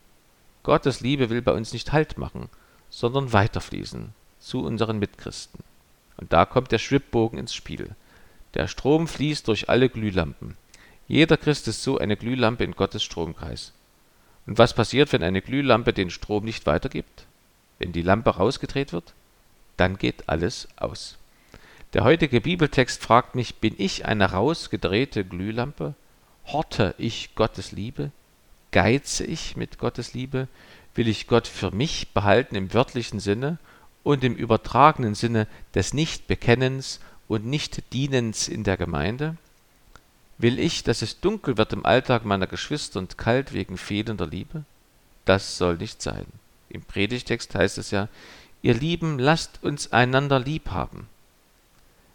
Gottes 0.62 1.00
Liebe 1.00 1.30
will 1.30 1.42
bei 1.42 1.52
uns 1.52 1.72
nicht 1.72 1.92
Halt 1.92 2.18
machen, 2.18 2.48
sondern 2.90 3.32
weiterfließen 3.32 4.10
zu 4.40 4.64
unseren 4.64 4.98
Mitchristen. 4.98 5.60
Und 6.16 6.32
da 6.32 6.44
kommt 6.44 6.72
der 6.72 6.78
Schwibbogen 6.78 7.38
ins 7.38 7.54
Spiel. 7.54 7.90
Der 8.54 8.68
Strom 8.68 9.08
fließt 9.08 9.48
durch 9.48 9.68
alle 9.68 9.88
Glühlampen. 9.88 10.56
Jeder 11.08 11.36
Christ 11.36 11.68
ist 11.68 11.82
so 11.82 11.98
eine 11.98 12.16
Glühlampe 12.16 12.64
in 12.64 12.72
Gottes 12.72 13.02
Stromkreis. 13.02 13.72
Und 14.46 14.58
was 14.58 14.74
passiert, 14.74 15.12
wenn 15.12 15.22
eine 15.22 15.42
Glühlampe 15.42 15.92
den 15.92 16.10
Strom 16.10 16.44
nicht 16.44 16.66
weitergibt? 16.66 17.26
Wenn 17.78 17.92
die 17.92 18.02
Lampe 18.02 18.30
rausgedreht 18.30 18.92
wird? 18.92 19.14
Dann 19.76 19.98
geht 19.98 20.28
alles 20.28 20.68
aus. 20.76 21.16
Der 21.94 22.04
heutige 22.04 22.40
Bibeltext 22.40 23.02
fragt 23.02 23.34
mich, 23.34 23.56
bin 23.56 23.74
ich 23.78 24.06
eine 24.06 24.32
rausgedrehte 24.32 25.24
Glühlampe? 25.24 25.94
Horte 26.46 26.94
ich 26.98 27.34
Gottes 27.34 27.72
Liebe? 27.72 28.10
Geize 28.70 29.24
ich 29.24 29.56
mit 29.56 29.78
Gottes 29.78 30.14
Liebe? 30.14 30.48
Will 30.94 31.08
ich 31.08 31.26
Gott 31.26 31.46
für 31.46 31.70
mich 31.70 32.08
behalten 32.12 32.54
im 32.54 32.74
wörtlichen 32.74 33.20
Sinne 33.20 33.58
und 34.02 34.24
im 34.24 34.34
übertragenen 34.34 35.14
Sinne 35.14 35.46
des 35.74 35.94
Nichtbekennens 35.94 37.00
und 37.28 37.46
Nichtdienens 37.46 38.48
in 38.48 38.64
der 38.64 38.76
Gemeinde? 38.76 39.36
Will 40.38 40.58
ich, 40.58 40.82
dass 40.82 41.02
es 41.02 41.20
dunkel 41.20 41.56
wird 41.56 41.72
im 41.72 41.86
Alltag 41.86 42.24
meiner 42.24 42.46
Geschwister 42.46 42.98
und 42.98 43.16
kalt 43.16 43.52
wegen 43.52 43.78
fehlender 43.78 44.26
Liebe? 44.26 44.64
Das 45.24 45.56
soll 45.56 45.76
nicht 45.76 46.02
sein. 46.02 46.26
Im 46.68 46.82
Predigtext 46.82 47.54
heißt 47.54 47.78
es 47.78 47.90
ja, 47.90 48.08
ihr 48.62 48.74
Lieben, 48.74 49.18
lasst 49.18 49.62
uns 49.62 49.92
einander 49.92 50.40
lieb 50.40 50.70
haben. 50.70 51.06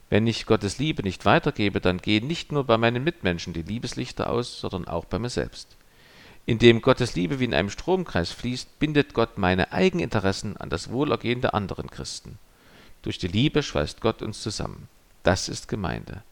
Wenn 0.10 0.26
ich 0.26 0.46
Gottes 0.46 0.78
Liebe 0.78 1.04
nicht 1.04 1.26
weitergebe, 1.26 1.82
dann 1.82 1.98
gehen 1.98 2.28
nicht 2.28 2.52
nur 2.52 2.64
bei 2.64 2.78
meinen 2.78 3.04
Mitmenschen 3.04 3.54
die 3.54 3.62
Liebeslichter 3.62 4.30
aus, 4.30 4.60
sondern 4.60 4.88
auch 4.88 5.06
bei 5.06 5.20
mir 5.20 5.30
selbst. 5.30 5.76
Indem 6.46 6.82
Gottes 6.82 7.16
Liebe 7.16 7.40
wie 7.40 7.46
in 7.46 7.54
einem 7.54 7.70
Stromkreis 7.70 8.32
fließt, 8.32 8.80
bindet 8.80 9.14
Gott 9.14 9.38
meine 9.38 9.74
Eigeninteressen 9.74 10.56
an 10.56 10.70
das 10.70 10.90
Wohlergehen 10.90 11.42
der 11.42 11.54
anderen 11.54 11.92
Christen. 11.92 12.40
Durch 13.02 13.18
die 13.18 13.28
Liebe 13.28 13.64
schweißt 13.64 14.00
Gott 14.00 14.22
uns 14.22 14.42
zusammen. 14.42 14.88
Das 15.24 15.50
ist 15.50 15.68
Gemeinde. 15.68 16.24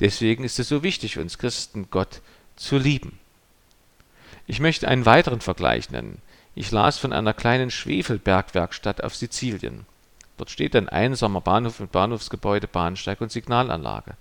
Deswegen 0.00 0.44
ist 0.44 0.58
es 0.58 0.68
so 0.68 0.82
wichtig 0.82 1.18
uns 1.18 1.38
Christen, 1.38 1.88
Gott 1.90 2.20
zu 2.56 2.76
lieben. 2.76 3.18
Ich 4.46 4.60
möchte 4.60 4.88
einen 4.88 5.06
weiteren 5.06 5.40
Vergleich 5.40 5.90
nennen. 5.90 6.20
Ich 6.54 6.70
las 6.70 6.98
von 6.98 7.14
einer 7.14 7.32
kleinen 7.32 7.70
Schwefelbergwerkstatt 7.70 9.02
auf 9.02 9.16
Sizilien. 9.16 9.86
Dort 10.36 10.50
steht 10.50 10.74
ein 10.74 10.88
einsamer 10.88 11.40
Bahnhof 11.40 11.80
mit 11.80 11.92
Bahnhofsgebäude, 11.92 12.66
Bahnsteig 12.66 13.20
und 13.20 13.30
Signalanlage. 13.30 14.16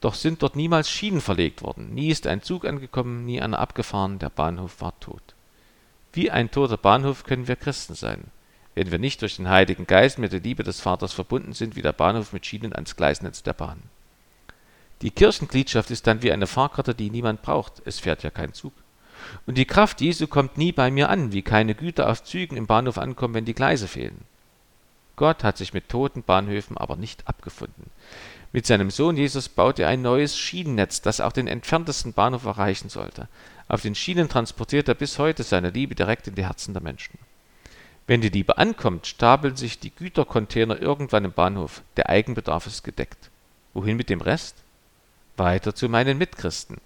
Doch 0.00 0.14
sind 0.14 0.42
dort 0.42 0.56
niemals 0.56 0.90
Schienen 0.90 1.20
verlegt 1.20 1.62
worden, 1.62 1.94
nie 1.94 2.10
ist 2.10 2.26
ein 2.26 2.42
Zug 2.42 2.64
angekommen, 2.64 3.24
nie 3.24 3.40
einer 3.40 3.58
abgefahren, 3.58 4.18
der 4.18 4.30
Bahnhof 4.30 4.80
war 4.80 4.98
tot. 5.00 5.34
Wie 6.12 6.30
ein 6.30 6.50
toter 6.50 6.76
Bahnhof 6.76 7.24
können 7.24 7.48
wir 7.48 7.56
Christen 7.56 7.94
sein, 7.94 8.24
wenn 8.74 8.90
wir 8.90 8.98
nicht 8.98 9.22
durch 9.22 9.36
den 9.36 9.48
Heiligen 9.48 9.86
Geist 9.86 10.18
mit 10.18 10.32
der 10.32 10.40
Liebe 10.40 10.62
des 10.62 10.80
Vaters 10.80 11.12
verbunden 11.12 11.54
sind, 11.54 11.76
wie 11.76 11.82
der 11.82 11.92
Bahnhof 11.92 12.32
mit 12.32 12.44
Schienen 12.44 12.74
ans 12.74 12.96
Gleisnetz 12.96 13.42
der 13.42 13.54
Bahn. 13.54 13.82
Die 15.02 15.10
Kirchengliedschaft 15.10 15.90
ist 15.90 16.06
dann 16.06 16.22
wie 16.22 16.32
eine 16.32 16.46
Fahrkarte, 16.46 16.94
die 16.94 17.10
niemand 17.10 17.42
braucht, 17.42 17.82
es 17.84 17.98
fährt 17.98 18.22
ja 18.22 18.30
kein 18.30 18.52
Zug. 18.52 18.72
Und 19.46 19.58
die 19.58 19.66
Kraft 19.66 20.00
Jesu 20.00 20.26
kommt 20.26 20.56
nie 20.56 20.72
bei 20.72 20.90
mir 20.90 21.10
an, 21.10 21.32
wie 21.32 21.42
keine 21.42 21.74
Güter 21.74 22.08
auf 22.10 22.22
Zügen 22.22 22.56
im 22.56 22.66
Bahnhof 22.66 22.98
ankommen, 22.98 23.34
wenn 23.34 23.44
die 23.44 23.54
Gleise 23.54 23.88
fehlen. 23.88 24.22
Gott 25.16 25.42
hat 25.42 25.56
sich 25.56 25.72
mit 25.72 25.88
toten 25.88 26.22
Bahnhöfen 26.22 26.76
aber 26.76 26.96
nicht 26.96 27.26
abgefunden. 27.26 27.90
Mit 28.52 28.66
seinem 28.66 28.90
Sohn 28.90 29.16
Jesus 29.16 29.48
baut 29.48 29.78
er 29.78 29.88
ein 29.88 30.02
neues 30.02 30.38
Schienennetz, 30.38 31.02
das 31.02 31.20
auch 31.20 31.32
den 31.32 31.48
entferntesten 31.48 32.12
Bahnhof 32.12 32.44
erreichen 32.44 32.88
sollte. 32.88 33.28
Auf 33.68 33.82
den 33.82 33.94
Schienen 33.94 34.28
transportiert 34.28 34.88
er 34.88 34.94
bis 34.94 35.18
heute 35.18 35.42
seine 35.42 35.70
Liebe 35.70 35.94
direkt 35.94 36.28
in 36.28 36.34
die 36.36 36.44
Herzen 36.44 36.72
der 36.72 36.82
Menschen. 36.82 37.18
Wenn 38.06 38.20
die 38.20 38.28
Liebe 38.28 38.56
ankommt, 38.56 39.06
stapeln 39.06 39.56
sich 39.56 39.80
die 39.80 39.90
Gütercontainer 39.90 40.80
irgendwann 40.80 41.24
im 41.24 41.32
Bahnhof. 41.32 41.82
Der 41.96 42.08
Eigenbedarf 42.08 42.66
ist 42.66 42.84
gedeckt. 42.84 43.30
Wohin 43.74 43.96
mit 43.96 44.10
dem 44.10 44.20
Rest? 44.20 44.56
Weiter 45.36 45.74
zu 45.74 45.88
meinen 45.88 46.16
Mitchristen. 46.16 46.78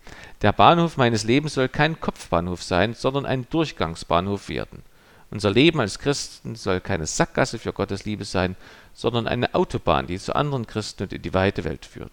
Der 0.42 0.52
Bahnhof 0.52 0.96
meines 0.96 1.24
Lebens 1.24 1.54
soll 1.54 1.68
kein 1.68 2.00
Kopfbahnhof 2.00 2.62
sein, 2.62 2.94
sondern 2.94 3.26
ein 3.26 3.46
Durchgangsbahnhof 3.50 4.48
werden. 4.48 4.82
Unser 5.30 5.50
Leben 5.50 5.80
als 5.80 5.98
Christen 5.98 6.56
soll 6.56 6.80
keine 6.80 7.06
Sackgasse 7.06 7.58
für 7.58 7.72
Gottes 7.72 8.04
Liebe 8.04 8.24
sein, 8.24 8.56
sondern 8.94 9.28
eine 9.28 9.54
Autobahn, 9.54 10.06
die 10.06 10.18
zu 10.18 10.34
anderen 10.34 10.66
Christen 10.66 11.04
und 11.04 11.12
in 11.12 11.22
die 11.22 11.34
weite 11.34 11.64
Welt 11.64 11.86
führt. 11.86 12.12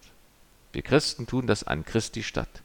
Wir 0.72 0.84
Christen 0.84 1.26
tun 1.26 1.48
das 1.48 1.64
an 1.64 1.84
Christi 1.84 2.22
statt. 2.22 2.62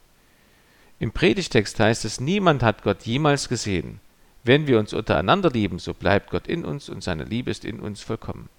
Im 0.99 1.11
Predigtext 1.11 1.79
heißt 1.79 2.05
es, 2.05 2.19
niemand 2.19 2.61
hat 2.61 2.83
Gott 2.83 3.03
jemals 3.03 3.49
gesehen. 3.49 3.99
Wenn 4.43 4.67
wir 4.67 4.77
uns 4.77 4.93
untereinander 4.93 5.49
lieben, 5.49 5.79
so 5.79 5.93
bleibt 5.93 6.29
Gott 6.29 6.47
in 6.47 6.65
uns 6.65 6.89
und 6.89 7.03
seine 7.03 7.23
Liebe 7.23 7.49
ist 7.49 7.65
in 7.65 7.79
uns 7.79 8.01
vollkommen. 8.01 8.49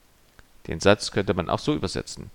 Den 0.66 0.80
Satz 0.80 1.10
könnte 1.10 1.34
man 1.34 1.50
auch 1.50 1.58
so 1.58 1.74
übersetzen. 1.74 2.30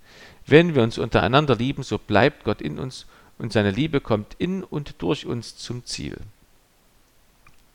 Wenn 0.45 0.75
wir 0.75 0.83
uns 0.83 0.97
untereinander 0.97 1.55
lieben, 1.55 1.83
so 1.83 1.97
bleibt 1.97 2.43
Gott 2.43 2.61
in 2.61 2.79
uns 2.79 3.07
und 3.37 3.51
seine 3.51 3.71
Liebe 3.71 4.01
kommt 4.01 4.35
in 4.37 4.63
und 4.63 5.01
durch 5.01 5.25
uns 5.25 5.57
zum 5.57 5.85
Ziel. 5.85 6.17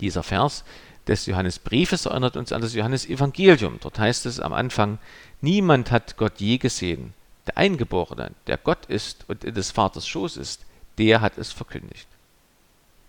Dieser 0.01 0.23
Vers 0.23 0.65
des 1.07 1.27
Johannesbriefes 1.27 2.07
erinnert 2.07 2.37
uns 2.37 2.53
an 2.53 2.63
das 2.63 2.75
Johannesevangelium. 2.75 3.79
Dort 3.81 3.99
heißt 3.99 4.27
es 4.27 4.41
am 4.41 4.53
Anfang, 4.53 4.99
niemand 5.41 5.91
hat 5.91 6.17
Gott 6.17 6.41
je 6.41 6.59
gesehen. 6.59 7.15
Der 7.47 7.59
Eingeborene, 7.59 8.33
der 8.47 8.57
Gott 8.57 8.87
ist 8.87 9.25
und 9.29 9.45
in 9.45 9.55
des 9.55 9.71
Vaters 9.71 10.09
Schoß 10.09 10.37
ist, 10.39 10.65
der 10.99 11.21
hat 11.21 11.37
es 11.37 11.53
verkündigt. 11.53 12.09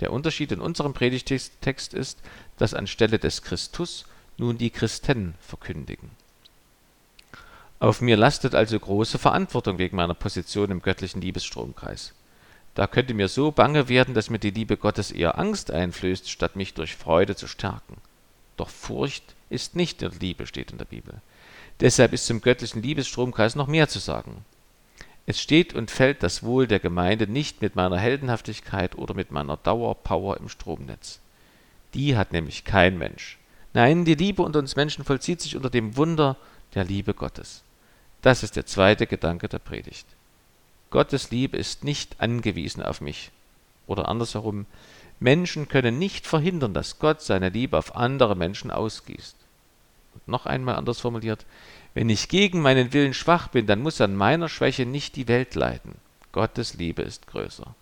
Der 0.01 0.11
Unterschied 0.11 0.51
in 0.51 0.59
unserem 0.59 0.93
Predigtext 0.93 1.93
ist, 1.93 2.19
dass 2.57 2.73
anstelle 2.73 3.17
des 3.17 3.43
Christus 3.43 4.05
nun 4.37 4.57
die 4.57 4.69
Christen 4.69 5.35
verkündigen. 5.39 6.09
Auf 7.79 8.01
mir 8.01 8.17
lastet 8.17 8.55
also 8.55 8.77
große 8.77 9.17
Verantwortung 9.17 9.77
wegen 9.77 9.95
meiner 9.95 10.13
Position 10.13 10.71
im 10.71 10.81
göttlichen 10.81 11.21
Liebesstromkreis. 11.21 12.13
Da 12.75 12.87
könnte 12.87 13.13
mir 13.13 13.29
so 13.29 13.51
bange 13.51 13.87
werden, 13.87 14.13
dass 14.13 14.29
mir 14.29 14.39
die 14.39 14.51
Liebe 14.51 14.75
Gottes 14.75 15.11
eher 15.11 15.39
Angst 15.39 15.71
einflößt, 15.71 16.29
statt 16.29 16.57
mich 16.57 16.73
durch 16.73 16.95
Freude 16.95 17.35
zu 17.35 17.47
stärken. 17.47 17.97
Doch 18.57 18.69
Furcht 18.69 19.35
ist 19.49 19.75
nicht 19.75 20.01
der 20.01 20.09
Liebe, 20.09 20.45
steht 20.45 20.71
in 20.71 20.77
der 20.77 20.85
Bibel. 20.85 21.15
Deshalb 21.79 22.13
ist 22.13 22.25
zum 22.25 22.41
göttlichen 22.41 22.81
Liebesstromkreis 22.81 23.55
noch 23.55 23.67
mehr 23.67 23.87
zu 23.87 23.99
sagen. 23.99 24.43
Es 25.25 25.41
steht 25.41 25.73
und 25.73 25.89
fällt 25.89 26.21
das 26.21 26.43
Wohl 26.43 26.67
der 26.67 26.79
Gemeinde 26.79 27.27
nicht 27.27 27.61
mit 27.61 27.75
meiner 27.75 27.97
Heldenhaftigkeit 27.97 28.95
oder 28.95 29.13
mit 29.13 29.31
meiner 29.31 29.57
Dauerpower 29.57 30.37
im 30.37 30.49
Stromnetz. 30.49 31.19
Die 31.93 32.15
hat 32.15 32.33
nämlich 32.33 32.65
kein 32.65 32.97
Mensch. 32.97 33.39
Nein, 33.73 34.05
die 34.05 34.15
Liebe 34.15 34.43
unter 34.43 34.59
uns 34.59 34.75
Menschen 34.75 35.03
vollzieht 35.03 35.41
sich 35.41 35.55
unter 35.55 35.69
dem 35.69 35.97
Wunder 35.97 36.37
der 36.75 36.83
Liebe 36.83 37.13
Gottes. 37.13 37.63
Das 38.21 38.43
ist 38.43 38.55
der 38.55 38.65
zweite 38.65 39.07
Gedanke 39.07 39.47
der 39.47 39.59
Predigt. 39.59 40.05
Gottes 40.89 41.31
Liebe 41.31 41.57
ist 41.57 41.83
nicht 41.83 42.21
angewiesen 42.21 42.83
auf 42.83 43.01
mich. 43.01 43.31
Oder 43.87 44.07
andersherum, 44.07 44.65
Menschen 45.19 45.67
können 45.67 45.99
nicht 45.99 46.27
verhindern, 46.27 46.73
dass 46.73 46.99
Gott 46.99 47.21
seine 47.21 47.49
Liebe 47.49 47.77
auf 47.77 47.95
andere 47.95 48.35
Menschen 48.35 48.71
ausgießt. 48.71 49.35
Und 50.13 50.27
noch 50.27 50.45
einmal 50.45 50.75
anders 50.75 50.99
formuliert, 50.99 51.45
wenn 51.93 52.09
ich 52.09 52.27
gegen 52.27 52.61
meinen 52.61 52.93
Willen 52.93 53.13
schwach 53.13 53.47
bin, 53.47 53.67
dann 53.67 53.81
muss 53.81 54.01
an 54.01 54.15
meiner 54.15 54.49
Schwäche 54.49 54.85
nicht 54.85 55.15
die 55.15 55.27
Welt 55.27 55.55
leiden. 55.55 55.95
Gottes 56.33 56.73
Liebe 56.73 57.01
ist 57.01 57.27
größer. 57.27 57.73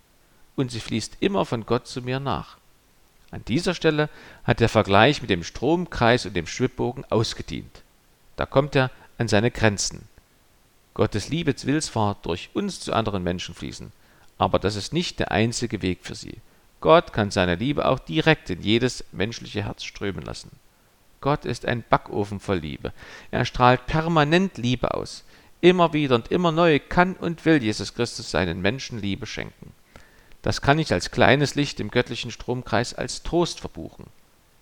Und 0.55 0.71
sie 0.71 0.79
fließt 0.79 1.17
immer 1.19 1.45
von 1.45 1.65
Gott 1.65 1.87
zu 1.87 2.01
mir 2.03 2.19
nach. 2.19 2.57
An 3.31 3.43
dieser 3.45 3.73
Stelle 3.73 4.09
hat 4.43 4.59
der 4.59 4.69
Vergleich 4.69 5.21
mit 5.21 5.31
dem 5.31 5.43
Stromkreis 5.43 6.27
und 6.27 6.35
dem 6.35 6.45
Schwibbogen 6.45 7.03
ausgedient. 7.09 7.81
Da 8.35 8.45
kommt 8.45 8.75
er 8.75 8.91
an 9.17 9.27
seine 9.27 9.49
Grenzen. 9.49 10.07
Gottes 10.93 11.29
Liebe 11.29 11.55
will 11.63 11.81
zwar 11.81 12.17
durch 12.21 12.49
uns 12.53 12.79
zu 12.79 12.93
anderen 12.93 13.23
Menschen 13.23 13.55
fließen, 13.55 13.91
aber 14.37 14.59
das 14.59 14.75
ist 14.75 14.93
nicht 14.93 15.19
der 15.19 15.31
einzige 15.31 15.81
Weg 15.81 15.99
für 16.03 16.15
sie. 16.15 16.37
Gott 16.81 17.13
kann 17.13 17.31
seine 17.31 17.55
Liebe 17.55 17.87
auch 17.87 17.99
direkt 17.99 18.49
in 18.49 18.61
jedes 18.61 19.05
menschliche 19.11 19.63
Herz 19.63 19.83
strömen 19.83 20.23
lassen. 20.23 20.51
Gott 21.21 21.45
ist 21.45 21.65
ein 21.65 21.83
Backofen 21.89 22.41
voll 22.41 22.57
Liebe. 22.57 22.91
Er 23.31 23.45
strahlt 23.45 23.87
permanent 23.87 24.57
Liebe 24.57 24.93
aus. 24.93 25.23
Immer 25.61 25.93
wieder 25.93 26.15
und 26.15 26.29
immer 26.29 26.51
neu 26.51 26.79
kann 26.79 27.13
und 27.13 27.45
will 27.45 27.63
Jesus 27.63 27.95
Christus 27.95 28.29
seinen 28.29 28.61
Menschen 28.61 28.99
Liebe 28.99 29.25
schenken. 29.25 29.71
das 30.41 30.61
kann 30.61 30.77
ich 30.77 30.91
als 30.91 31.09
kleines 31.09 31.55
Licht 31.55 31.79
im 31.79 31.89
göttlichen 31.89 32.29
Stromkreis 32.29 32.93
als 32.93 33.23
Trost 33.23 33.61
verbuchen. 33.61 34.07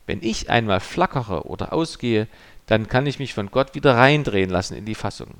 Wenn 0.05 0.21
ich 0.21 0.51
einmal 0.51 0.79
flackere 0.79 1.47
oder 1.47 1.73
ausgehe, 1.73 2.27
dann 2.67 2.87
kann 2.87 3.07
ich 3.07 3.17
mich 3.17 3.33
von 3.33 3.49
Gott 3.49 3.73
wieder 3.73 3.97
reindrehen 3.97 4.51
lassen 4.51 4.75
in 4.75 4.85
die 4.85 4.93
Fassung. 4.93 5.33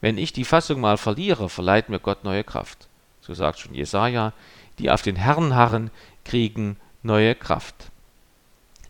Wenn 0.00 0.18
ich 0.18 0.32
die 0.32 0.44
Fassung 0.44 0.80
mal 0.80 0.98
verliere, 0.98 1.48
verleiht 1.48 1.88
mir 1.88 1.98
Gott 1.98 2.24
neue 2.24 2.44
Kraft. 2.44 2.88
So 3.20 3.34
sagt 3.34 3.58
schon 3.58 3.74
Jesaja, 3.74 4.32
die 4.78 4.90
auf 4.90 5.02
den 5.02 5.16
Herrn 5.16 5.54
harren, 5.54 5.90
kriegen 6.24 6.76
neue 7.02 7.34
Kraft. 7.34 7.90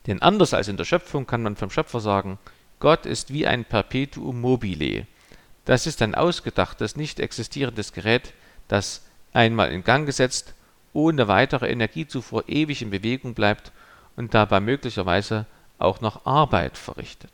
Denn 0.06 0.22
anders 0.22 0.54
als 0.54 0.68
in 0.68 0.76
der 0.76 0.84
Schöpfung 0.84 1.26
kann 1.26 1.42
man 1.42 1.56
vom 1.56 1.70
Schöpfer 1.70 2.00
sagen, 2.00 2.38
Gott 2.80 3.06
ist 3.06 3.32
wie 3.32 3.46
ein 3.46 3.64
Perpetuum 3.64 4.40
mobile. 4.40 5.06
Das 5.64 5.86
ist 5.86 6.02
ein 6.02 6.14
ausgedachtes, 6.14 6.96
nicht 6.96 7.20
existierendes 7.20 7.92
Gerät, 7.92 8.34
das 8.68 9.02
einmal 9.32 9.72
in 9.72 9.84
Gang 9.84 10.04
gesetzt 10.06 10.54
ohne 10.94 11.28
weitere 11.28 11.70
Energiezufuhr 11.70 12.48
ewig 12.48 12.80
in 12.80 12.90
Bewegung 12.90 13.34
bleibt 13.34 13.72
und 14.16 14.32
dabei 14.32 14.60
möglicherweise 14.60 15.44
auch 15.78 16.00
noch 16.00 16.24
Arbeit 16.24 16.78
verrichtet. 16.78 17.32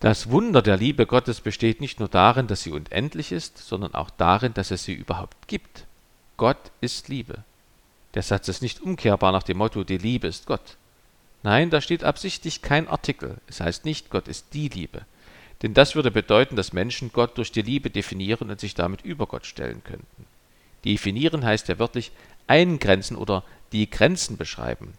Das 0.00 0.30
Wunder 0.30 0.62
der 0.62 0.76
Liebe 0.76 1.06
Gottes 1.06 1.40
besteht 1.40 1.80
nicht 1.80 1.98
nur 1.98 2.08
darin, 2.08 2.46
dass 2.46 2.62
sie 2.62 2.70
unendlich 2.70 3.32
ist, 3.32 3.58
sondern 3.58 3.94
auch 3.94 4.10
darin, 4.10 4.54
dass 4.54 4.70
es 4.70 4.84
sie 4.84 4.94
überhaupt 4.94 5.48
gibt. 5.48 5.86
Gott 6.36 6.70
ist 6.80 7.08
Liebe. 7.08 7.42
Der 8.14 8.22
Satz 8.22 8.46
ist 8.46 8.62
nicht 8.62 8.80
umkehrbar 8.80 9.32
nach 9.32 9.42
dem 9.42 9.58
Motto, 9.58 9.82
die 9.82 9.98
Liebe 9.98 10.28
ist 10.28 10.46
Gott. 10.46 10.76
Nein, 11.42 11.70
da 11.70 11.80
steht 11.80 12.04
absichtlich 12.04 12.62
kein 12.62 12.86
Artikel. 12.86 13.38
Es 13.48 13.60
heißt 13.60 13.84
nicht, 13.84 14.10
Gott 14.10 14.28
ist 14.28 14.54
die 14.54 14.68
Liebe. 14.68 15.02
Denn 15.62 15.74
das 15.74 15.96
würde 15.96 16.12
bedeuten, 16.12 16.54
dass 16.54 16.72
Menschen 16.72 17.12
Gott 17.12 17.36
durch 17.36 17.50
die 17.50 17.62
Liebe 17.62 17.90
definieren 17.90 18.50
und 18.50 18.60
sich 18.60 18.74
damit 18.74 19.02
über 19.02 19.26
Gott 19.26 19.46
stellen 19.46 19.82
könnten. 19.82 20.26
Definieren 20.84 21.44
heißt 21.44 21.66
ja 21.66 21.80
wörtlich 21.80 22.12
eingrenzen 22.46 23.16
oder 23.16 23.42
die 23.72 23.90
Grenzen 23.90 24.36
beschreiben. 24.36 24.94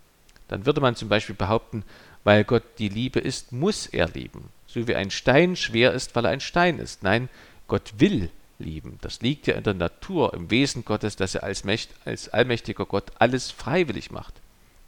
Dann 0.49 0.65
würde 0.65 0.81
man 0.81 0.97
zum 0.97 1.07
Beispiel 1.07 1.35
behaupten, 1.35 1.83
weil 2.25 2.43
Gott 2.43 2.63
die 2.79 2.89
Liebe 2.89 3.19
ist, 3.19 3.53
muss 3.53 3.85
er 3.85 4.09
lieben. 4.09 4.49
So 4.71 4.87
wie 4.87 4.95
ein 4.95 5.09
Stein 5.09 5.55
schwer 5.55 5.93
ist, 5.93 6.15
weil 6.15 6.25
er 6.25 6.31
ein 6.31 6.41
Stein 6.41 6.77
ist. 6.77 7.01
Nein, 7.01 7.27
Gott 7.67 7.93
will 7.97 8.29
lieben. 8.59 8.99
Das 9.01 9.21
liegt 9.21 9.47
ja 9.47 9.55
in 9.55 9.63
der 9.63 9.73
Natur, 9.73 10.33
im 10.33 10.51
Wesen 10.51 10.85
Gottes, 10.85 11.15
dass 11.15 11.35
er 11.35 11.43
als, 11.43 11.63
Mächt, 11.63 11.89
als 12.05 12.29
allmächtiger 12.29 12.85
Gott 12.85 13.11
alles 13.17 13.49
freiwillig 13.51 14.11
macht. 14.11 14.35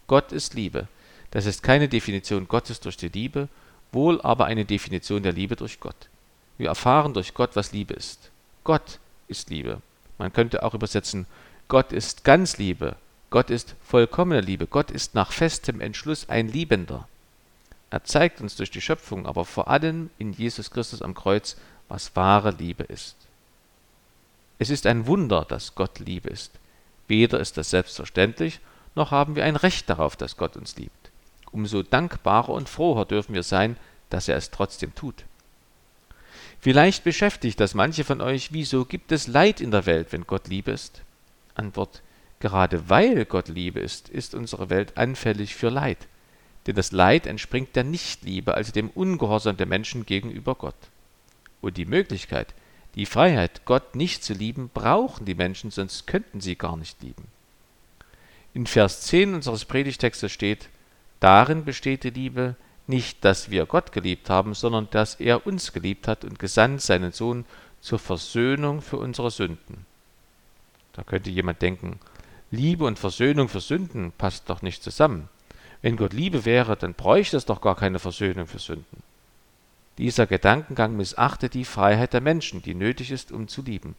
Gott 0.07 0.31
ist 0.31 0.53
Liebe. 0.53 0.87
Das 1.31 1.45
ist 1.45 1.63
keine 1.63 1.87
Definition 1.87 2.47
Gottes 2.47 2.79
durch 2.81 2.97
die 2.97 3.07
Liebe, 3.07 3.47
wohl 3.91 4.21
aber 4.21 4.45
eine 4.45 4.65
Definition 4.65 5.23
der 5.23 5.33
Liebe 5.33 5.55
durch 5.55 5.79
Gott. 5.79 6.09
Wir 6.57 6.67
erfahren 6.67 7.13
durch 7.13 7.33
Gott, 7.33 7.55
was 7.55 7.71
Liebe 7.71 7.93
ist. 7.93 8.29
Gott 8.63 8.99
ist 9.27 9.49
Liebe. 9.49 9.81
Man 10.17 10.33
könnte 10.33 10.61
auch 10.63 10.73
übersetzen, 10.73 11.25
Gott 11.67 11.93
ist 11.93 12.23
ganz 12.23 12.57
Liebe, 12.57 12.97
Gott 13.29 13.49
ist 13.49 13.75
vollkommene 13.83 14.41
Liebe, 14.41 14.67
Gott 14.67 14.91
ist 14.91 15.15
nach 15.15 15.31
festem 15.31 15.79
Entschluss 15.79 16.29
ein 16.29 16.49
Liebender. 16.49 17.07
Er 17.91 18.03
zeigt 18.05 18.41
uns 18.41 18.55
durch 18.55 18.71
die 18.71 18.81
Schöpfung, 18.81 19.27
aber 19.27 19.45
vor 19.45 19.67
allem 19.67 20.09
in 20.17 20.31
Jesus 20.31 20.71
Christus 20.71 21.01
am 21.01 21.13
Kreuz, 21.13 21.57
was 21.89 22.15
wahre 22.15 22.51
Liebe 22.51 22.83
ist. 22.83 23.17
Es 24.59 24.69
ist 24.69 24.87
ein 24.87 25.07
Wunder, 25.07 25.45
dass 25.47 25.75
Gott 25.75 25.99
Liebe 25.99 26.29
ist. 26.29 26.53
Weder 27.07 27.39
ist 27.41 27.57
das 27.57 27.69
selbstverständlich, 27.69 28.61
noch 28.95 29.11
haben 29.11 29.35
wir 29.35 29.43
ein 29.43 29.57
Recht 29.57 29.89
darauf, 29.89 30.15
dass 30.15 30.37
Gott 30.37 30.55
uns 30.55 30.77
liebt. 30.77 31.11
Umso 31.51 31.83
dankbarer 31.83 32.49
und 32.49 32.69
froher 32.69 33.05
dürfen 33.05 33.35
wir 33.35 33.43
sein, 33.43 33.75
dass 34.09 34.29
er 34.29 34.37
es 34.37 34.51
trotzdem 34.51 34.95
tut. 34.95 35.25
Vielleicht 36.61 37.03
beschäftigt 37.03 37.59
das 37.59 37.73
manche 37.73 38.05
von 38.05 38.21
euch, 38.21 38.53
wieso 38.53 38.85
gibt 38.85 39.11
es 39.11 39.27
Leid 39.27 39.59
in 39.59 39.71
der 39.71 39.85
Welt, 39.85 40.13
wenn 40.13 40.27
Gott 40.27 40.47
Liebe 40.47 40.71
ist? 40.71 41.01
Antwort, 41.55 42.01
gerade 42.39 42.89
weil 42.89 43.25
Gott 43.25 43.49
Liebe 43.49 43.81
ist, 43.81 44.07
ist 44.07 44.33
unsere 44.33 44.69
Welt 44.69 44.95
anfällig 44.95 45.55
für 45.55 45.69
Leid. 45.69 46.07
Denn 46.67 46.75
das 46.75 46.91
Leid 46.91 47.25
entspringt 47.25 47.75
der 47.75 47.83
Nichtliebe, 47.83 48.53
also 48.53 48.71
dem 48.71 48.89
Ungehorsam 48.89 49.57
der 49.57 49.65
Menschen 49.65 50.05
gegenüber 50.05 50.55
Gott. 50.55 50.75
Und 51.61 51.77
die 51.77 51.85
Möglichkeit, 51.85 52.53
die 52.95 53.05
Freiheit, 53.05 53.65
Gott 53.65 53.95
nicht 53.95 54.23
zu 54.23 54.33
lieben, 54.33 54.69
brauchen 54.73 55.25
die 55.25 55.35
Menschen, 55.35 55.71
sonst 55.71 56.07
könnten 56.07 56.41
sie 56.41 56.55
gar 56.55 56.77
nicht 56.77 57.01
lieben. 57.01 57.23
In 58.53 58.67
Vers 58.67 59.01
10 59.01 59.33
unseres 59.33 59.65
Predigtextes 59.65 60.31
steht, 60.31 60.69
Darin 61.21 61.65
besteht 61.65 62.03
die 62.03 62.09
Liebe, 62.09 62.55
nicht, 62.87 63.23
dass 63.23 63.51
wir 63.51 63.67
Gott 63.67 63.91
geliebt 63.91 64.29
haben, 64.29 64.55
sondern 64.55 64.89
dass 64.89 65.15
er 65.15 65.45
uns 65.45 65.71
geliebt 65.71 66.07
hat 66.07 66.25
und 66.25 66.39
gesandt 66.39 66.81
seinen 66.81 67.11
Sohn 67.11 67.45
zur 67.79 67.99
Versöhnung 67.99 68.81
für 68.81 68.97
unsere 68.97 69.29
Sünden. 69.29 69.85
Da 70.93 71.03
könnte 71.03 71.29
jemand 71.29 71.61
denken, 71.61 71.99
Liebe 72.49 72.85
und 72.85 72.99
Versöhnung 72.99 73.49
für 73.49 73.61
Sünden 73.61 74.11
passt 74.17 74.49
doch 74.49 74.63
nicht 74.63 74.83
zusammen. 74.83 75.29
Wenn 75.81 75.97
Gott 75.97 76.13
Liebe 76.13 76.45
wäre, 76.45 76.75
dann 76.77 76.93
bräuchte 76.93 77.37
es 77.37 77.45
doch 77.45 77.61
gar 77.61 77.75
keine 77.75 77.99
Versöhnung 77.99 78.47
für 78.47 78.59
Sünden. 78.59 79.03
Dieser 79.97 80.27
Gedankengang 80.27 80.95
missachtet 80.95 81.53
die 81.53 81.65
Freiheit 81.65 82.13
der 82.13 82.21
Menschen, 82.21 82.61
die 82.61 82.75
nötig 82.75 83.11
ist, 83.11 83.31
um 83.31 83.47
zu 83.47 83.61
lieben. 83.61 83.95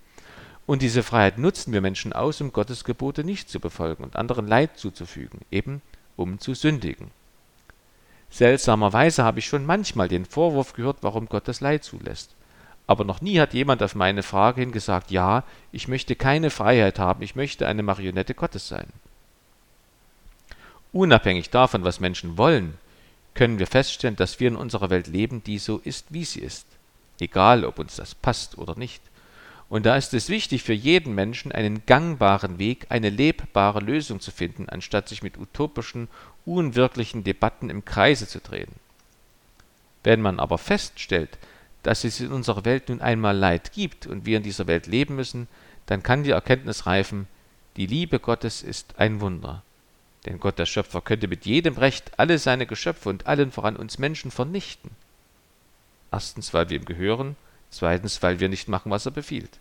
Und 0.66 0.82
diese 0.82 1.02
Freiheit 1.02 1.38
nutzen 1.38 1.72
wir 1.72 1.80
Menschen 1.80 2.12
aus, 2.12 2.40
um 2.40 2.52
Gottes 2.52 2.84
Gebote 2.84 3.24
nicht 3.24 3.50
zu 3.50 3.60
befolgen 3.60 4.04
und 4.04 4.16
anderen 4.16 4.46
Leid 4.46 4.78
zuzufügen, 4.78 5.40
eben 5.50 5.82
um 6.16 6.38
zu 6.38 6.54
sündigen. 6.54 7.10
Seltsamerweise 8.30 9.24
habe 9.24 9.40
ich 9.40 9.46
schon 9.46 9.66
manchmal 9.66 10.08
den 10.08 10.24
Vorwurf 10.24 10.72
gehört, 10.72 10.98
warum 11.02 11.26
Gott 11.26 11.48
das 11.48 11.60
Leid 11.60 11.84
zulässt. 11.84 12.34
Aber 12.86 13.04
noch 13.04 13.20
nie 13.20 13.38
hat 13.38 13.54
jemand 13.54 13.82
auf 13.82 13.94
meine 13.94 14.22
Frage 14.22 14.60
hin 14.60 14.72
gesagt, 14.72 15.10
ja, 15.10 15.44
ich 15.70 15.88
möchte 15.88 16.16
keine 16.16 16.50
Freiheit 16.50 16.98
haben, 16.98 17.22
ich 17.22 17.36
möchte 17.36 17.66
eine 17.66 17.82
Marionette 17.82 18.34
Gottes 18.34 18.68
sein. 18.68 18.86
Unabhängig 20.92 21.50
davon, 21.50 21.84
was 21.84 22.00
Menschen 22.00 22.36
wollen, 22.36 22.74
können 23.34 23.58
wir 23.58 23.66
feststellen, 23.66 24.16
dass 24.16 24.40
wir 24.40 24.48
in 24.48 24.56
unserer 24.56 24.90
Welt 24.90 25.06
leben, 25.06 25.42
die 25.42 25.58
so 25.58 25.78
ist, 25.78 26.06
wie 26.10 26.24
sie 26.24 26.40
ist. 26.40 26.66
Egal, 27.18 27.64
ob 27.64 27.78
uns 27.78 27.96
das 27.96 28.14
passt 28.14 28.58
oder 28.58 28.76
nicht. 28.76 29.02
Und 29.70 29.86
da 29.86 29.96
ist 29.96 30.12
es 30.12 30.28
wichtig 30.28 30.62
für 30.62 30.74
jeden 30.74 31.14
Menschen, 31.14 31.50
einen 31.50 31.86
gangbaren 31.86 32.58
Weg, 32.58 32.86
eine 32.90 33.08
lebbare 33.08 33.80
Lösung 33.80 34.20
zu 34.20 34.30
finden, 34.30 34.68
anstatt 34.68 35.08
sich 35.08 35.22
mit 35.22 35.38
utopischen, 35.38 36.08
unwirklichen 36.44 37.24
Debatten 37.24 37.70
im 37.70 37.84
Kreise 37.86 38.28
zu 38.28 38.40
drehen. 38.40 38.72
Wenn 40.04 40.20
man 40.20 40.40
aber 40.40 40.58
feststellt, 40.58 41.38
dass 41.82 42.04
es 42.04 42.20
in 42.20 42.32
unserer 42.32 42.66
Welt 42.66 42.90
nun 42.90 43.00
einmal 43.00 43.36
Leid 43.36 43.72
gibt 43.72 44.06
und 44.06 44.26
wir 44.26 44.36
in 44.36 44.42
dieser 44.42 44.66
Welt 44.66 44.86
leben 44.86 45.16
müssen, 45.16 45.48
dann 45.86 46.02
kann 46.02 46.22
die 46.22 46.30
Erkenntnis 46.30 46.84
reifen, 46.84 47.26
die 47.76 47.86
Liebe 47.86 48.18
Gottes 48.18 48.62
ist 48.62 48.98
ein 48.98 49.20
Wunder. 49.22 49.62
Denn 50.26 50.38
Gott 50.38 50.58
der 50.58 50.66
Schöpfer 50.66 51.00
könnte 51.00 51.28
mit 51.28 51.46
jedem 51.46 51.76
Recht 51.76 52.18
alle 52.18 52.38
seine 52.38 52.66
Geschöpfe 52.66 53.08
und 53.08 53.26
allen 53.26 53.50
voran 53.50 53.76
uns 53.76 53.98
Menschen 53.98 54.30
vernichten. 54.30 54.90
Erstens, 56.12 56.54
weil 56.54 56.70
wir 56.70 56.78
ihm 56.78 56.84
gehören, 56.84 57.36
zweitens, 57.70 58.22
weil 58.22 58.38
wir 58.38 58.48
nicht 58.48 58.68
machen, 58.68 58.90
was 58.90 59.06
er 59.06 59.12
befiehlt. 59.12 59.58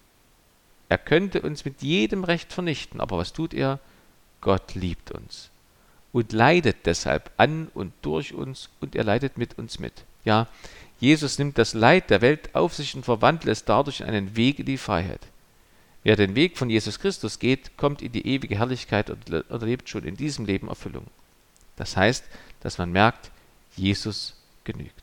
Er 0.89 0.97
könnte 0.97 1.41
uns 1.41 1.65
mit 1.65 1.81
jedem 1.81 2.23
Recht 2.23 2.51
vernichten, 2.51 2.99
aber 2.99 3.17
was 3.17 3.33
tut 3.33 3.53
er? 3.53 3.79
Gott 4.41 4.75
liebt 4.75 5.11
uns 5.11 5.49
und 6.11 6.33
leidet 6.33 6.85
deshalb 6.85 7.31
an 7.37 7.69
und 7.73 7.93
durch 8.01 8.33
uns 8.33 8.69
und 8.81 8.95
er 8.95 9.03
leidet 9.03 9.37
mit 9.37 9.57
uns 9.57 9.79
mit. 9.79 9.93
Ja, 10.25 10.47
Jesus 10.99 11.39
nimmt 11.39 11.57
das 11.57 11.73
Leid 11.73 12.09
der 12.09 12.21
Welt 12.21 12.53
auf 12.53 12.75
sich 12.75 12.95
und 12.95 13.05
verwandelt 13.05 13.47
es 13.47 13.65
dadurch 13.65 14.01
in 14.01 14.07
einen 14.07 14.35
Weg 14.35 14.59
in 14.59 14.65
die 14.65 14.77
Freiheit. 14.77 15.21
Wer 16.03 16.15
den 16.15 16.35
Weg 16.35 16.57
von 16.57 16.69
Jesus 16.69 16.99
Christus 16.99 17.37
geht, 17.37 17.77
kommt 17.77 18.01
in 18.01 18.11
die 18.11 18.25
ewige 18.25 18.57
Herrlichkeit 18.57 19.09
und 19.09 19.29
erlebt 19.29 19.87
schon 19.87 20.03
in 20.03 20.17
diesem 20.17 20.45
Leben 20.45 20.67
Erfüllung. 20.67 21.05
Das 21.75 21.95
heißt, 21.95 22.25
dass 22.61 22.77
man 22.77 22.91
merkt, 22.91 23.31
Jesus 23.75 24.35
genügt. 24.63 24.93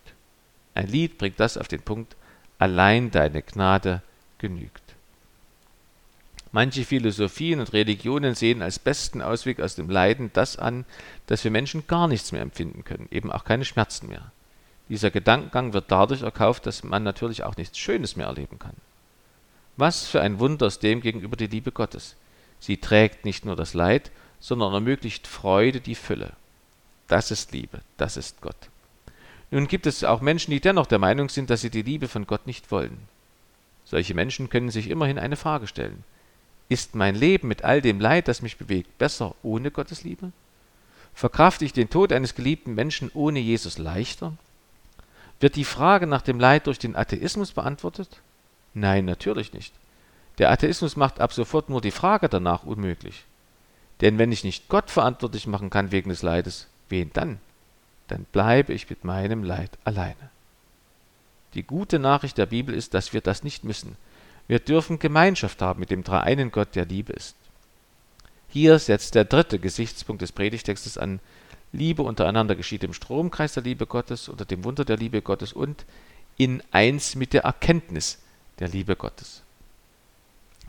Ein 0.74 0.88
Lied 0.88 1.18
bringt 1.18 1.40
das 1.40 1.56
auf 1.56 1.68
den 1.68 1.82
Punkt, 1.82 2.16
allein 2.58 3.10
deine 3.10 3.42
Gnade 3.42 4.02
genügt. 4.38 4.82
Manche 6.50 6.84
Philosophien 6.84 7.60
und 7.60 7.72
Religionen 7.72 8.34
sehen 8.34 8.62
als 8.62 8.78
besten 8.78 9.20
Ausweg 9.20 9.60
aus 9.60 9.74
dem 9.74 9.90
Leiden 9.90 10.30
das 10.32 10.56
an, 10.56 10.86
dass 11.26 11.44
wir 11.44 11.50
Menschen 11.50 11.86
gar 11.86 12.08
nichts 12.08 12.32
mehr 12.32 12.40
empfinden 12.40 12.84
können, 12.84 13.08
eben 13.10 13.30
auch 13.30 13.44
keine 13.44 13.64
Schmerzen 13.64 14.08
mehr. 14.08 14.32
Dieser 14.88 15.10
Gedankengang 15.10 15.74
wird 15.74 15.90
dadurch 15.92 16.22
erkauft, 16.22 16.64
dass 16.64 16.82
man 16.82 17.02
natürlich 17.02 17.44
auch 17.44 17.56
nichts 17.56 17.78
Schönes 17.78 18.16
mehr 18.16 18.26
erleben 18.26 18.58
kann. 18.58 18.74
Was 19.78 20.08
für 20.08 20.20
ein 20.20 20.40
Wunder 20.40 20.66
ist 20.66 20.82
dem 20.82 21.00
gegenüber 21.00 21.36
die 21.36 21.46
Liebe 21.46 21.70
Gottes. 21.70 22.16
Sie 22.58 22.78
trägt 22.78 23.24
nicht 23.24 23.44
nur 23.44 23.54
das 23.54 23.74
Leid, 23.74 24.10
sondern 24.40 24.74
ermöglicht 24.74 25.28
Freude 25.28 25.80
die 25.80 25.94
Fülle. 25.94 26.32
Das 27.06 27.30
ist 27.30 27.52
Liebe, 27.52 27.80
das 27.96 28.16
ist 28.16 28.40
Gott. 28.40 28.56
Nun 29.52 29.68
gibt 29.68 29.86
es 29.86 30.02
auch 30.02 30.20
Menschen, 30.20 30.50
die 30.50 30.60
dennoch 30.60 30.86
der 30.86 30.98
Meinung 30.98 31.28
sind, 31.28 31.48
dass 31.48 31.60
sie 31.60 31.70
die 31.70 31.82
Liebe 31.82 32.08
von 32.08 32.26
Gott 32.26 32.44
nicht 32.44 32.72
wollen. 32.72 32.98
Solche 33.84 34.14
Menschen 34.14 34.50
können 34.50 34.70
sich 34.70 34.90
immerhin 34.90 35.18
eine 35.18 35.36
Frage 35.36 35.68
stellen. 35.68 36.02
Ist 36.68 36.96
mein 36.96 37.14
Leben 37.14 37.46
mit 37.46 37.62
all 37.62 37.80
dem 37.80 38.00
Leid, 38.00 38.26
das 38.26 38.42
mich 38.42 38.56
bewegt, 38.56 38.98
besser 38.98 39.36
ohne 39.44 39.70
Gottes 39.70 40.02
Liebe? 40.02 40.32
Verkrafte 41.14 41.64
ich 41.64 41.72
den 41.72 41.88
Tod 41.88 42.12
eines 42.12 42.34
geliebten 42.34 42.74
Menschen 42.74 43.12
ohne 43.14 43.38
Jesus 43.38 43.78
leichter? 43.78 44.32
Wird 45.38 45.54
die 45.54 45.64
Frage 45.64 46.08
nach 46.08 46.22
dem 46.22 46.40
Leid 46.40 46.66
durch 46.66 46.80
den 46.80 46.96
Atheismus 46.96 47.52
beantwortet? 47.52 48.20
Nein, 48.80 49.04
natürlich 49.04 49.52
nicht. 49.52 49.74
Der 50.38 50.50
Atheismus 50.50 50.96
macht 50.96 51.20
ab 51.20 51.32
sofort 51.32 51.68
nur 51.68 51.80
die 51.80 51.90
Frage 51.90 52.28
danach 52.28 52.62
unmöglich. 52.62 53.24
Denn 54.00 54.18
wenn 54.18 54.30
ich 54.30 54.44
nicht 54.44 54.68
Gott 54.68 54.90
verantwortlich 54.90 55.46
machen 55.48 55.70
kann 55.70 55.90
wegen 55.90 56.10
des 56.10 56.22
Leides, 56.22 56.68
wen 56.88 57.10
dann? 57.12 57.40
Dann 58.06 58.24
bleibe 58.30 58.72
ich 58.72 58.88
mit 58.88 59.04
meinem 59.04 59.42
Leid 59.42 59.70
alleine. 59.84 60.30
Die 61.54 61.64
gute 61.64 61.98
Nachricht 61.98 62.38
der 62.38 62.46
Bibel 62.46 62.74
ist, 62.74 62.94
dass 62.94 63.12
wir 63.12 63.20
das 63.20 63.42
nicht 63.42 63.64
müssen. 63.64 63.96
Wir 64.46 64.60
dürfen 64.60 64.98
Gemeinschaft 64.98 65.60
haben 65.60 65.80
mit 65.80 65.90
dem 65.90 66.04
dreieinen 66.04 66.52
Gott, 66.52 66.76
der 66.76 66.86
Liebe 66.86 67.12
ist. 67.12 67.34
Hier 68.48 68.78
setzt 68.78 69.14
der 69.14 69.24
dritte 69.24 69.58
Gesichtspunkt 69.58 70.22
des 70.22 70.32
Predigtextes 70.32 70.96
an. 70.96 71.20
Liebe 71.72 72.02
untereinander 72.02 72.54
geschieht 72.54 72.84
im 72.84 72.94
Stromkreis 72.94 73.54
der 73.54 73.64
Liebe 73.64 73.86
Gottes, 73.86 74.28
unter 74.28 74.44
dem 74.44 74.64
Wunder 74.64 74.84
der 74.84 74.96
Liebe 74.96 75.20
Gottes 75.20 75.52
und 75.52 75.84
in 76.36 76.62
eins 76.70 77.16
mit 77.16 77.32
der 77.32 77.42
Erkenntnis 77.42 78.18
der 78.58 78.68
Liebe 78.68 78.96
Gottes. 78.96 79.42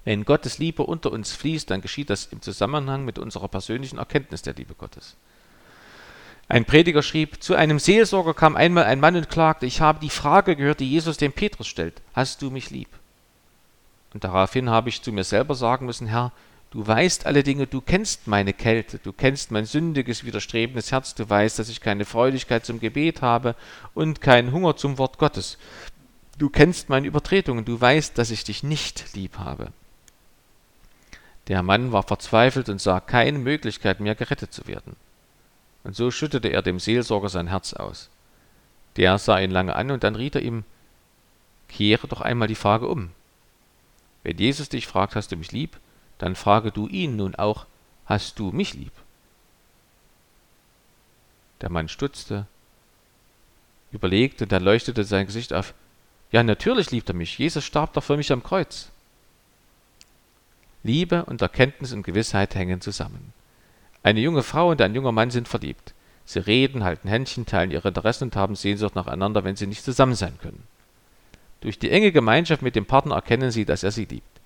Wenn 0.06 0.26
Gottes 0.26 0.58
Liebe 0.58 0.84
unter 0.84 1.12
uns 1.12 1.34
fließt, 1.34 1.70
dann 1.70 1.82
geschieht 1.82 2.10
das 2.10 2.26
im 2.28 2.42
Zusammenhang 2.42 3.06
mit 3.06 3.20
unserer 3.20 3.48
persönlichen 3.48 3.98
Erkenntnis 3.98 4.42
der 4.42 4.54
Liebe 4.54 4.74
Gottes. 4.74 5.16
Ein 6.48 6.66
Prediger 6.66 7.04
schrieb, 7.04 7.44
zu 7.44 7.54
einem 7.54 7.78
Seelsorger 7.78 8.34
kam 8.34 8.56
einmal 8.56 8.86
ein 8.86 9.00
Mann 9.00 9.16
und 9.16 9.30
klagte, 9.30 9.68
ich 9.68 9.82
habe 9.82 10.00
die 10.00 10.10
Frage 10.10 10.56
gehört, 10.56 10.80
die 10.80 10.90
Jesus 10.90 11.18
dem 11.18 11.32
Petrus 11.32 11.68
stellt, 11.68 12.02
hast 12.14 12.42
du 12.42 12.50
mich 12.50 12.72
lieb? 12.72 12.90
Und 14.16 14.24
daraufhin 14.24 14.70
habe 14.70 14.90
ich 14.90 15.04
zu 15.04 15.12
mir 15.12 15.24
selber 15.24 15.54
sagen 15.54 15.86
müssen, 15.86 16.08
Herr, 16.08 16.32
du 16.72 16.86
weißt 16.86 17.28
alle 17.28 17.44
Dinge, 17.44 17.68
du 17.68 17.82
kennst 17.82 18.28
meine 18.28 18.54
Kälte, 18.54 18.98
du 18.98 19.14
kennst 19.14 19.52
mein 19.52 19.66
sündiges, 19.66 20.24
widerstrebendes 20.24 20.92
Herz, 20.92 21.14
du 21.14 21.30
weißt, 21.30 21.60
dass 21.60 21.70
ich 21.70 21.82
keine 21.82 22.06
Freudigkeit 22.06 22.66
zum 22.66 22.80
Gebet 22.80 23.22
habe 23.22 23.54
und 23.94 24.22
keinen 24.22 24.52
Hunger 24.52 24.76
zum 24.76 24.98
Wort 24.98 25.20
Gottes. 25.20 25.60
Du 26.40 26.50
kennst 26.50 26.88
meine 26.88 27.06
Übertretungen, 27.06 27.66
du 27.66 27.80
weißt, 27.80 28.18
dass 28.18 28.32
ich 28.32 28.46
dich 28.46 28.64
nicht 28.64 29.14
lieb 29.14 29.40
habe. 29.40 29.74
Der 31.50 31.62
Mann 31.64 31.92
war 31.92 32.04
verzweifelt 32.04 32.70
und 32.70 32.80
sah 32.80 33.02
keine 33.02 33.40
Möglichkeit 33.40 34.00
mehr, 34.00 34.16
gerettet 34.16 34.54
zu 34.54 34.66
werden. 34.66 34.96
Und 35.84 35.98
so 35.98 36.12
schüttete 36.12 36.48
er 36.48 36.62
dem 36.62 36.80
Seelsorger 36.80 37.28
sein 37.28 37.48
Herz 37.48 37.74
aus. 37.74 38.10
Der 38.96 39.18
sah 39.18 39.38
ihn 39.38 39.52
lange 39.52 39.76
an 39.76 39.92
und 39.92 40.06
dann 40.06 40.16
riet 40.16 40.36
er 40.36 40.42
ihm, 40.42 40.64
kehre 41.68 42.08
doch 42.08 42.22
einmal 42.22 42.48
die 42.48 42.56
Frage 42.56 42.88
um. 42.88 43.12
Wenn 44.24 44.38
Jesus 44.38 44.70
dich 44.70 44.88
fragt, 44.88 45.18
hast 45.18 45.34
du 45.34 45.36
mich 45.36 45.52
lieb, 45.52 45.78
dann 46.20 46.36
frage 46.36 46.72
du 46.72 46.88
ihn 46.88 47.18
nun 47.18 47.36
auch, 47.36 47.66
hast 48.06 48.40
du 48.40 48.52
mich 48.52 48.76
lieb? 48.76 48.94
Der 51.60 51.70
Mann 51.70 51.90
stutzte, 51.90 52.48
überlegte, 53.92 54.48
dann 54.48 54.64
leuchtete 54.64 55.04
sein 55.04 55.26
Gesicht 55.26 55.52
auf. 55.52 55.74
Ja, 56.32 56.44
natürlich 56.44 56.92
liebt 56.92 57.10
er 57.10 57.16
mich. 57.16 57.38
Jesus 57.38 57.66
starb 57.66 57.94
doch 57.94 58.04
für 58.04 58.18
mich 58.18 58.32
am 58.32 58.44
Kreuz. 58.44 58.90
Liebe 60.84 61.26
und 61.26 61.42
Erkenntnis 61.42 61.92
und 61.92 62.04
Gewissheit 62.04 62.56
hängen 62.56 62.82
zusammen. 62.82 63.34
Eine 64.04 64.22
junge 64.22 64.44
Frau 64.44 64.70
und 64.70 64.82
ein 64.82 64.96
junger 64.96 65.12
Mann 65.12 65.32
sind 65.32 65.48
verliebt. 65.48 65.94
Sie 66.26 66.40
reden, 66.40 66.84
halten 66.84 67.10
Händchen, 67.10 67.46
teilen 67.46 67.72
ihre 67.72 67.88
Interessen 67.88 68.26
und 68.26 68.36
haben 68.36 68.56
Sehnsucht 68.56 68.96
nacheinander, 68.96 69.44
wenn 69.44 69.56
sie 69.56 69.68
nicht 69.68 69.84
zusammen 69.84 70.16
sein 70.16 70.38
können. 70.40 70.64
Durch 71.62 71.80
die 71.80 71.90
enge 71.90 72.12
Gemeinschaft 72.12 72.62
mit 72.62 72.76
dem 72.76 72.86
Partner 72.86 73.16
erkennen 73.16 73.52
sie, 73.52 73.66
dass 73.66 73.84
er 73.84 73.92
sie 73.92 74.06
liebt. 74.06 74.40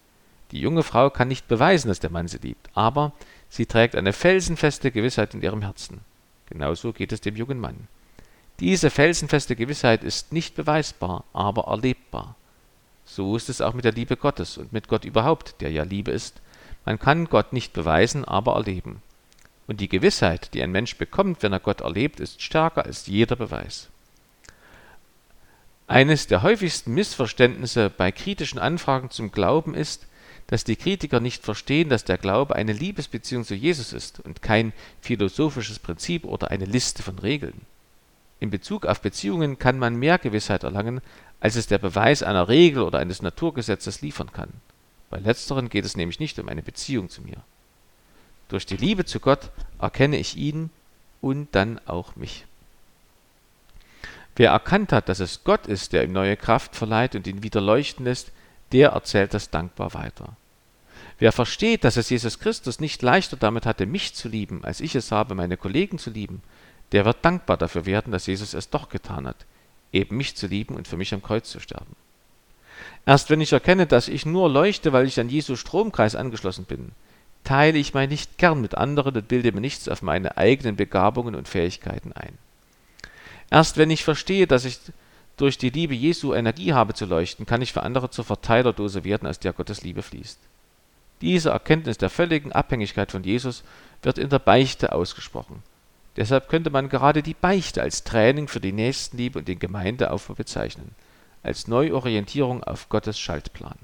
Die 0.52 0.60
junge 0.60 0.84
Frau 0.84 1.10
kann 1.10 1.28
nicht 1.28 1.48
beweisen, 1.48 1.90
dass 1.90 2.00
der 2.00 2.10
Mann 2.10 2.28
sie 2.28 2.38
liebt, 2.38 2.70
aber 2.74 3.12
sie 3.50 3.66
trägt 3.66 3.96
eine 3.96 4.14
felsenfeste 4.14 4.92
Gewissheit 4.92 5.34
in 5.34 5.42
ihrem 5.42 5.62
Herzen. 5.62 6.00
Genauso 6.50 6.94
geht 6.94 7.12
es 7.12 7.22
dem 7.22 7.36
jungen 7.36 7.60
Mann. 7.60 7.88
Diese 8.60 8.90
felsenfeste 8.90 9.56
Gewissheit 9.56 10.04
ist 10.04 10.32
nicht 10.32 10.56
beweisbar, 10.56 11.24
aber 11.34 11.64
erlebbar. 11.64 12.36
So 13.06 13.36
ist 13.36 13.50
es 13.50 13.62
auch 13.62 13.74
mit 13.74 13.86
der 13.86 13.92
Liebe 13.92 14.16
Gottes 14.16 14.58
und 14.58 14.72
mit 14.72 14.88
Gott 14.88 15.06
überhaupt, 15.06 15.62
der 15.62 15.72
ja 15.72 15.84
Liebe 15.84 16.12
ist. 16.12 16.42
Man 16.86 17.00
kann 17.00 17.26
Gott 17.26 17.54
nicht 17.54 17.74
beweisen, 17.74 18.26
aber 18.26 18.54
erleben. 18.56 19.02
Und 19.68 19.80
die 19.80 19.90
Gewissheit, 19.90 20.54
die 20.54 20.62
ein 20.62 20.72
Mensch 20.72 20.98
bekommt, 20.98 21.42
wenn 21.42 21.54
er 21.54 21.60
Gott 21.60 21.82
erlebt, 21.82 22.20
ist 22.20 22.42
stärker 22.42 22.86
als 22.86 23.08
jeder 23.08 23.36
Beweis. 23.36 23.90
Eines 25.88 26.28
der 26.28 26.44
häufigsten 26.44 26.94
Missverständnisse 26.94 27.90
bei 27.90 28.12
kritischen 28.12 28.60
Anfragen 28.60 29.10
zum 29.10 29.32
Glauben 29.32 29.74
ist, 29.74 30.08
dass 30.48 30.64
die 30.64 30.76
Kritiker 30.76 31.20
nicht 31.20 31.44
verstehen, 31.44 31.90
dass 31.90 32.04
der 32.04 32.18
Glaube 32.18 32.56
eine 32.56 32.74
Liebesbeziehung 32.74 33.44
zu 33.44 33.56
Jesus 33.56 33.94
ist 33.94 34.20
und 34.20 34.42
kein 34.42 34.74
philosophisches 35.02 35.80
Prinzip 35.80 36.26
oder 36.26 36.52
eine 36.52 36.66
Liste 36.66 37.04
von 37.04 37.20
Regeln. 37.20 37.62
In 38.44 38.50
Bezug 38.50 38.86
auf 38.86 39.00
Beziehungen 39.00 39.58
kann 39.58 39.80
man 39.80 39.96
mehr 39.96 40.20
Gewissheit 40.20 40.64
erlangen, 40.64 41.00
als 41.40 41.56
es 41.56 41.68
der 41.68 41.78
Beweis 41.78 42.24
einer 42.24 42.50
Regel 42.50 42.84
oder 42.84 43.00
eines 43.00 43.22
Naturgesetzes 43.22 44.02
liefern 44.02 44.34
kann. 44.34 44.50
Bei 45.10 45.18
letzteren 45.18 45.70
geht 45.70 45.86
es 45.86 45.96
nämlich 45.96 46.20
nicht 46.20 46.38
um 46.40 46.50
eine 46.50 46.62
Beziehung 46.62 47.08
zu 47.08 47.22
mir. 47.22 47.38
Durch 48.50 48.66
die 48.66 48.76
Liebe 48.76 49.06
zu 49.06 49.22
Gott 49.22 49.50
erkenne 49.80 50.18
ich 50.18 50.36
ihn 50.36 50.72
und 51.22 51.56
dann 51.56 51.80
auch 51.86 52.18
mich. 52.18 52.46
Wer 54.36 54.52
erkannt 54.52 54.92
hat, 54.92 55.08
dass 55.08 55.22
es 55.22 55.46
Gott 55.46 55.66
ist, 55.66 55.94
der 55.94 56.04
ihm 56.04 56.12
neue 56.12 56.36
Kraft 56.36 56.76
verleiht 56.76 57.16
und 57.16 57.26
ihn 57.28 57.44
wieder 57.44 57.62
leuchten 57.62 58.04
lässt, 58.04 58.34
der 58.74 58.90
erzählt 58.90 59.34
das 59.34 59.52
dankbar 59.52 59.94
weiter. 59.94 60.36
Wer 61.18 61.32
versteht, 61.32 61.86
dass 61.86 61.96
es 61.96 62.10
Jesus 62.10 62.40
Christus 62.40 62.82
nicht 62.82 63.02
leichter 63.04 63.38
damit 63.38 63.66
hatte, 63.66 63.86
mich 63.86 64.16
zu 64.16 64.28
lieben, 64.28 64.66
als 64.66 64.82
ich 64.82 64.96
es 64.96 65.14
habe, 65.14 65.34
meine 65.34 65.56
Kollegen 65.56 65.98
zu 65.98 66.10
lieben, 66.10 66.42
der 66.94 67.06
wird 67.06 67.26
dankbar 67.26 67.58
dafür 67.58 67.86
werden, 67.86 68.12
dass 68.12 68.28
Jesus 68.28 68.54
es 68.54 68.70
doch 68.70 68.88
getan 68.88 69.28
hat, 69.28 69.46
eben 69.92 70.16
mich 70.16 70.36
zu 70.38 70.48
lieben 70.48 70.76
und 70.76 70.88
für 70.88 70.96
mich 70.96 71.14
am 71.14 71.24
Kreuz 71.24 71.50
zu 71.50 71.60
sterben. 71.60 71.96
Erst 73.06 73.30
wenn 73.30 73.42
ich 73.42 73.52
erkenne, 73.52 73.86
dass 73.86 74.08
ich 74.08 74.26
nur 74.26 74.50
leuchte, 74.50 74.94
weil 74.94 75.08
ich 75.08 75.20
an 75.20 75.28
Jesu 75.28 75.56
Stromkreis 75.56 76.16
angeschlossen 76.16 76.66
bin, 76.66 76.92
teile 77.44 77.78
ich 77.78 77.94
mein 77.94 78.10
Licht 78.10 78.38
gern 78.38 78.62
mit 78.62 78.76
anderen 78.76 79.16
und 79.16 79.28
bilde 79.28 79.52
mir 79.52 79.60
nichts 79.60 79.90
auf 79.90 80.02
meine 80.02 80.38
eigenen 80.38 80.76
Begabungen 80.76 81.36
und 81.36 81.50
Fähigkeiten 81.50 82.14
ein. 82.14 82.38
Erst 83.50 83.78
wenn 83.78 83.90
ich 83.90 84.04
verstehe, 84.04 84.48
dass 84.48 84.64
ich 84.64 84.80
durch 85.36 85.58
die 85.58 85.70
Liebe 85.70 85.96
Jesu 85.96 86.34
Energie 86.34 86.74
habe 86.74 86.94
zu 86.94 87.06
leuchten, 87.06 87.46
kann 87.46 87.62
ich 87.62 87.74
für 87.74 87.84
andere 87.84 88.10
zur 88.12 88.24
Verteilerdose 88.24 89.04
werden, 89.04 89.28
aus 89.28 89.40
der 89.40 89.52
Gottes 89.52 89.82
Liebe 89.84 90.04
fließt. 90.04 90.40
Diese 91.22 91.50
Erkenntnis 91.50 91.98
der 91.98 92.10
völligen 92.10 92.52
Abhängigkeit 92.52 93.12
von 93.12 93.24
Jesus 93.24 93.64
wird 94.04 94.18
in 94.18 94.30
der 94.30 94.40
Beichte 94.40 94.94
ausgesprochen. 94.94 95.64
Deshalb 96.16 96.48
könnte 96.48 96.70
man 96.70 96.90
gerade 96.90 97.24
die 97.24 97.34
Beichte 97.34 97.82
als 97.82 98.04
Training 98.04 98.48
für 98.48 98.60
die 98.60 98.72
Nächstenliebe 98.72 99.40
und 99.40 99.48
den 99.48 99.60
Gemeindeaufbau 99.60 100.36
bezeichnen, 100.36 100.92
als 101.42 101.68
Neuorientierung 101.68 102.64
auf 102.64 102.90
Gottes 102.90 103.20
Schaltplan. 103.20 103.78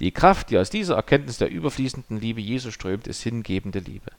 Die 0.00 0.10
Kraft, 0.10 0.50
die 0.50 0.58
aus 0.58 0.70
dieser 0.70 0.96
Erkenntnis 0.96 1.38
der 1.38 1.50
überfließenden 1.50 2.20
Liebe 2.20 2.40
Jesu 2.40 2.70
strömt, 2.70 3.06
ist 3.06 3.22
hingebende 3.22 3.78
Liebe. 3.78 4.10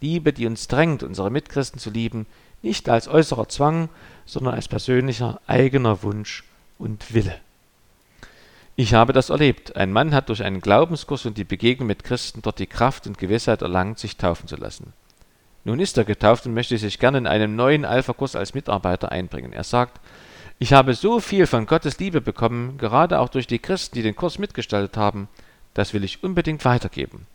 Liebe, 0.00 0.32
die 0.32 0.46
uns 0.46 0.66
drängt, 0.66 1.02
unsere 1.02 1.30
Mitchristen 1.30 1.78
zu 1.78 1.90
lieben, 1.90 2.26
nicht 2.62 2.88
als 2.88 3.06
äußerer 3.06 3.48
Zwang, 3.48 3.88
sondern 4.26 4.54
als 4.54 4.66
persönlicher 4.66 5.40
eigener 5.46 6.02
Wunsch 6.02 6.44
und 6.78 7.14
Wille. 7.14 7.38
Ich 8.76 8.94
habe 8.94 9.12
das 9.12 9.28
erlebt. 9.28 9.76
Ein 9.76 9.92
Mann 9.92 10.14
hat 10.14 10.30
durch 10.30 10.42
einen 10.42 10.60
Glaubenskurs 10.60 11.26
und 11.26 11.36
die 11.36 11.44
Begegnung 11.44 11.86
mit 11.86 12.02
Christen 12.02 12.40
dort 12.42 12.58
die 12.58 12.66
Kraft 12.66 13.06
und 13.06 13.18
Gewissheit 13.18 13.62
erlangt, 13.62 13.98
sich 13.98 14.16
taufen 14.16 14.48
zu 14.48 14.56
lassen. 14.56 14.92
Nun 15.64 15.80
ist 15.80 15.98
er 15.98 16.04
getauft 16.04 16.46
und 16.46 16.54
möchte 16.54 16.78
sich 16.78 16.98
gerne 16.98 17.18
in 17.18 17.26
einem 17.26 17.54
neuen 17.54 17.84
Alpha-Kurs 17.84 18.36
als 18.36 18.54
Mitarbeiter 18.54 19.12
einbringen. 19.12 19.52
Er 19.52 19.64
sagt, 19.64 20.00
ich 20.58 20.72
habe 20.72 20.94
so 20.94 21.20
viel 21.20 21.46
von 21.46 21.66
Gottes 21.66 21.98
Liebe 21.98 22.20
bekommen, 22.20 22.78
gerade 22.78 23.18
auch 23.18 23.28
durch 23.28 23.46
die 23.46 23.58
Christen, 23.58 23.94
die 23.94 24.02
den 24.02 24.16
Kurs 24.16 24.38
mitgestaltet 24.38 24.96
haben, 24.96 25.28
das 25.74 25.94
will 25.94 26.04
ich 26.04 26.22
unbedingt 26.22 26.64
weitergeben. 26.64 27.26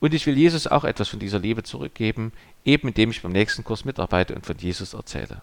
Und 0.00 0.14
ich 0.14 0.26
will 0.26 0.36
Jesus 0.36 0.66
auch 0.66 0.84
etwas 0.84 1.08
von 1.08 1.18
dieser 1.18 1.38
Liebe 1.38 1.62
zurückgeben, 1.62 2.32
eben 2.64 2.88
indem 2.88 3.10
ich 3.10 3.22
beim 3.22 3.32
nächsten 3.32 3.64
Kurs 3.64 3.84
mitarbeite 3.84 4.34
und 4.34 4.46
von 4.46 4.56
Jesus 4.56 4.94
erzähle. 4.94 5.42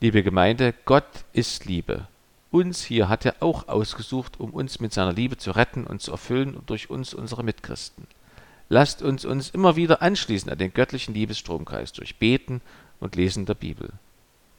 Liebe 0.00 0.22
Gemeinde, 0.22 0.74
Gott 0.84 1.06
ist 1.32 1.64
Liebe. 1.64 2.06
Uns 2.50 2.84
hier 2.84 3.08
hat 3.08 3.24
er 3.24 3.36
auch 3.40 3.68
ausgesucht, 3.68 4.38
um 4.38 4.50
uns 4.50 4.80
mit 4.80 4.92
seiner 4.92 5.12
Liebe 5.12 5.38
zu 5.38 5.52
retten 5.52 5.86
und 5.86 6.02
zu 6.02 6.10
erfüllen 6.10 6.54
und 6.54 6.68
durch 6.68 6.90
uns 6.90 7.14
unsere 7.14 7.42
Mitchristen. 7.42 8.06
Lasst 8.72 9.02
uns 9.02 9.26
uns 9.26 9.50
immer 9.50 9.76
wieder 9.76 10.00
anschließen 10.00 10.50
an 10.50 10.56
den 10.56 10.72
göttlichen 10.72 11.12
Liebesstromkreis 11.12 11.92
durch 11.92 12.16
Beten 12.16 12.62
und 13.00 13.16
Lesen 13.16 13.44
der 13.44 13.52
Bibel. 13.52 13.90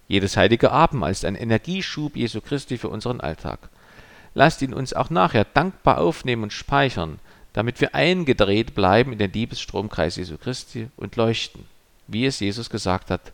Jedes 0.08 0.38
heilige 0.38 0.72
Abendmahl 0.72 1.10
ist 1.10 1.26
ein 1.26 1.34
Energieschub 1.34 2.16
Jesu 2.16 2.40
Christi 2.40 2.78
für 2.78 2.90
unseren 2.90 3.22
Alltag. 3.22 3.70
Lasst 4.36 4.62
ihn 4.62 4.76
uns 4.76 4.94
auch 4.94 5.10
nachher 5.10 5.46
dankbar 5.46 5.98
aufnehmen 5.98 6.44
und 6.44 6.54
speichern, 6.54 7.18
damit 7.54 7.82
wir 7.82 7.96
eingedreht 7.96 8.76
bleiben 8.76 9.14
in 9.14 9.18
den 9.18 9.34
Liebesstromkreis 9.34 10.18
Jesu 10.18 10.38
Christi 10.38 10.90
und 10.96 11.16
leuchten, 11.16 11.66
wie 12.06 12.28
es 12.28 12.40
Jesus 12.40 12.70
gesagt 12.70 13.10
hat. 13.10 13.32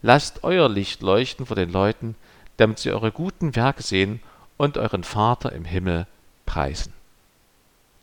Lasst 0.00 0.42
euer 0.42 0.70
Licht 0.70 1.02
leuchten 1.02 1.44
vor 1.44 1.56
den 1.56 1.70
Leuten, 1.70 2.14
damit 2.56 2.78
sie 2.78 2.92
eure 2.92 3.12
guten 3.12 3.56
Werke 3.56 3.82
sehen 3.82 4.20
und 4.56 4.78
euren 4.78 5.04
Vater 5.04 5.52
im 5.52 5.66
Himmel 5.66 6.06
preisen. 6.46 6.94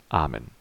Amen. 0.09 0.60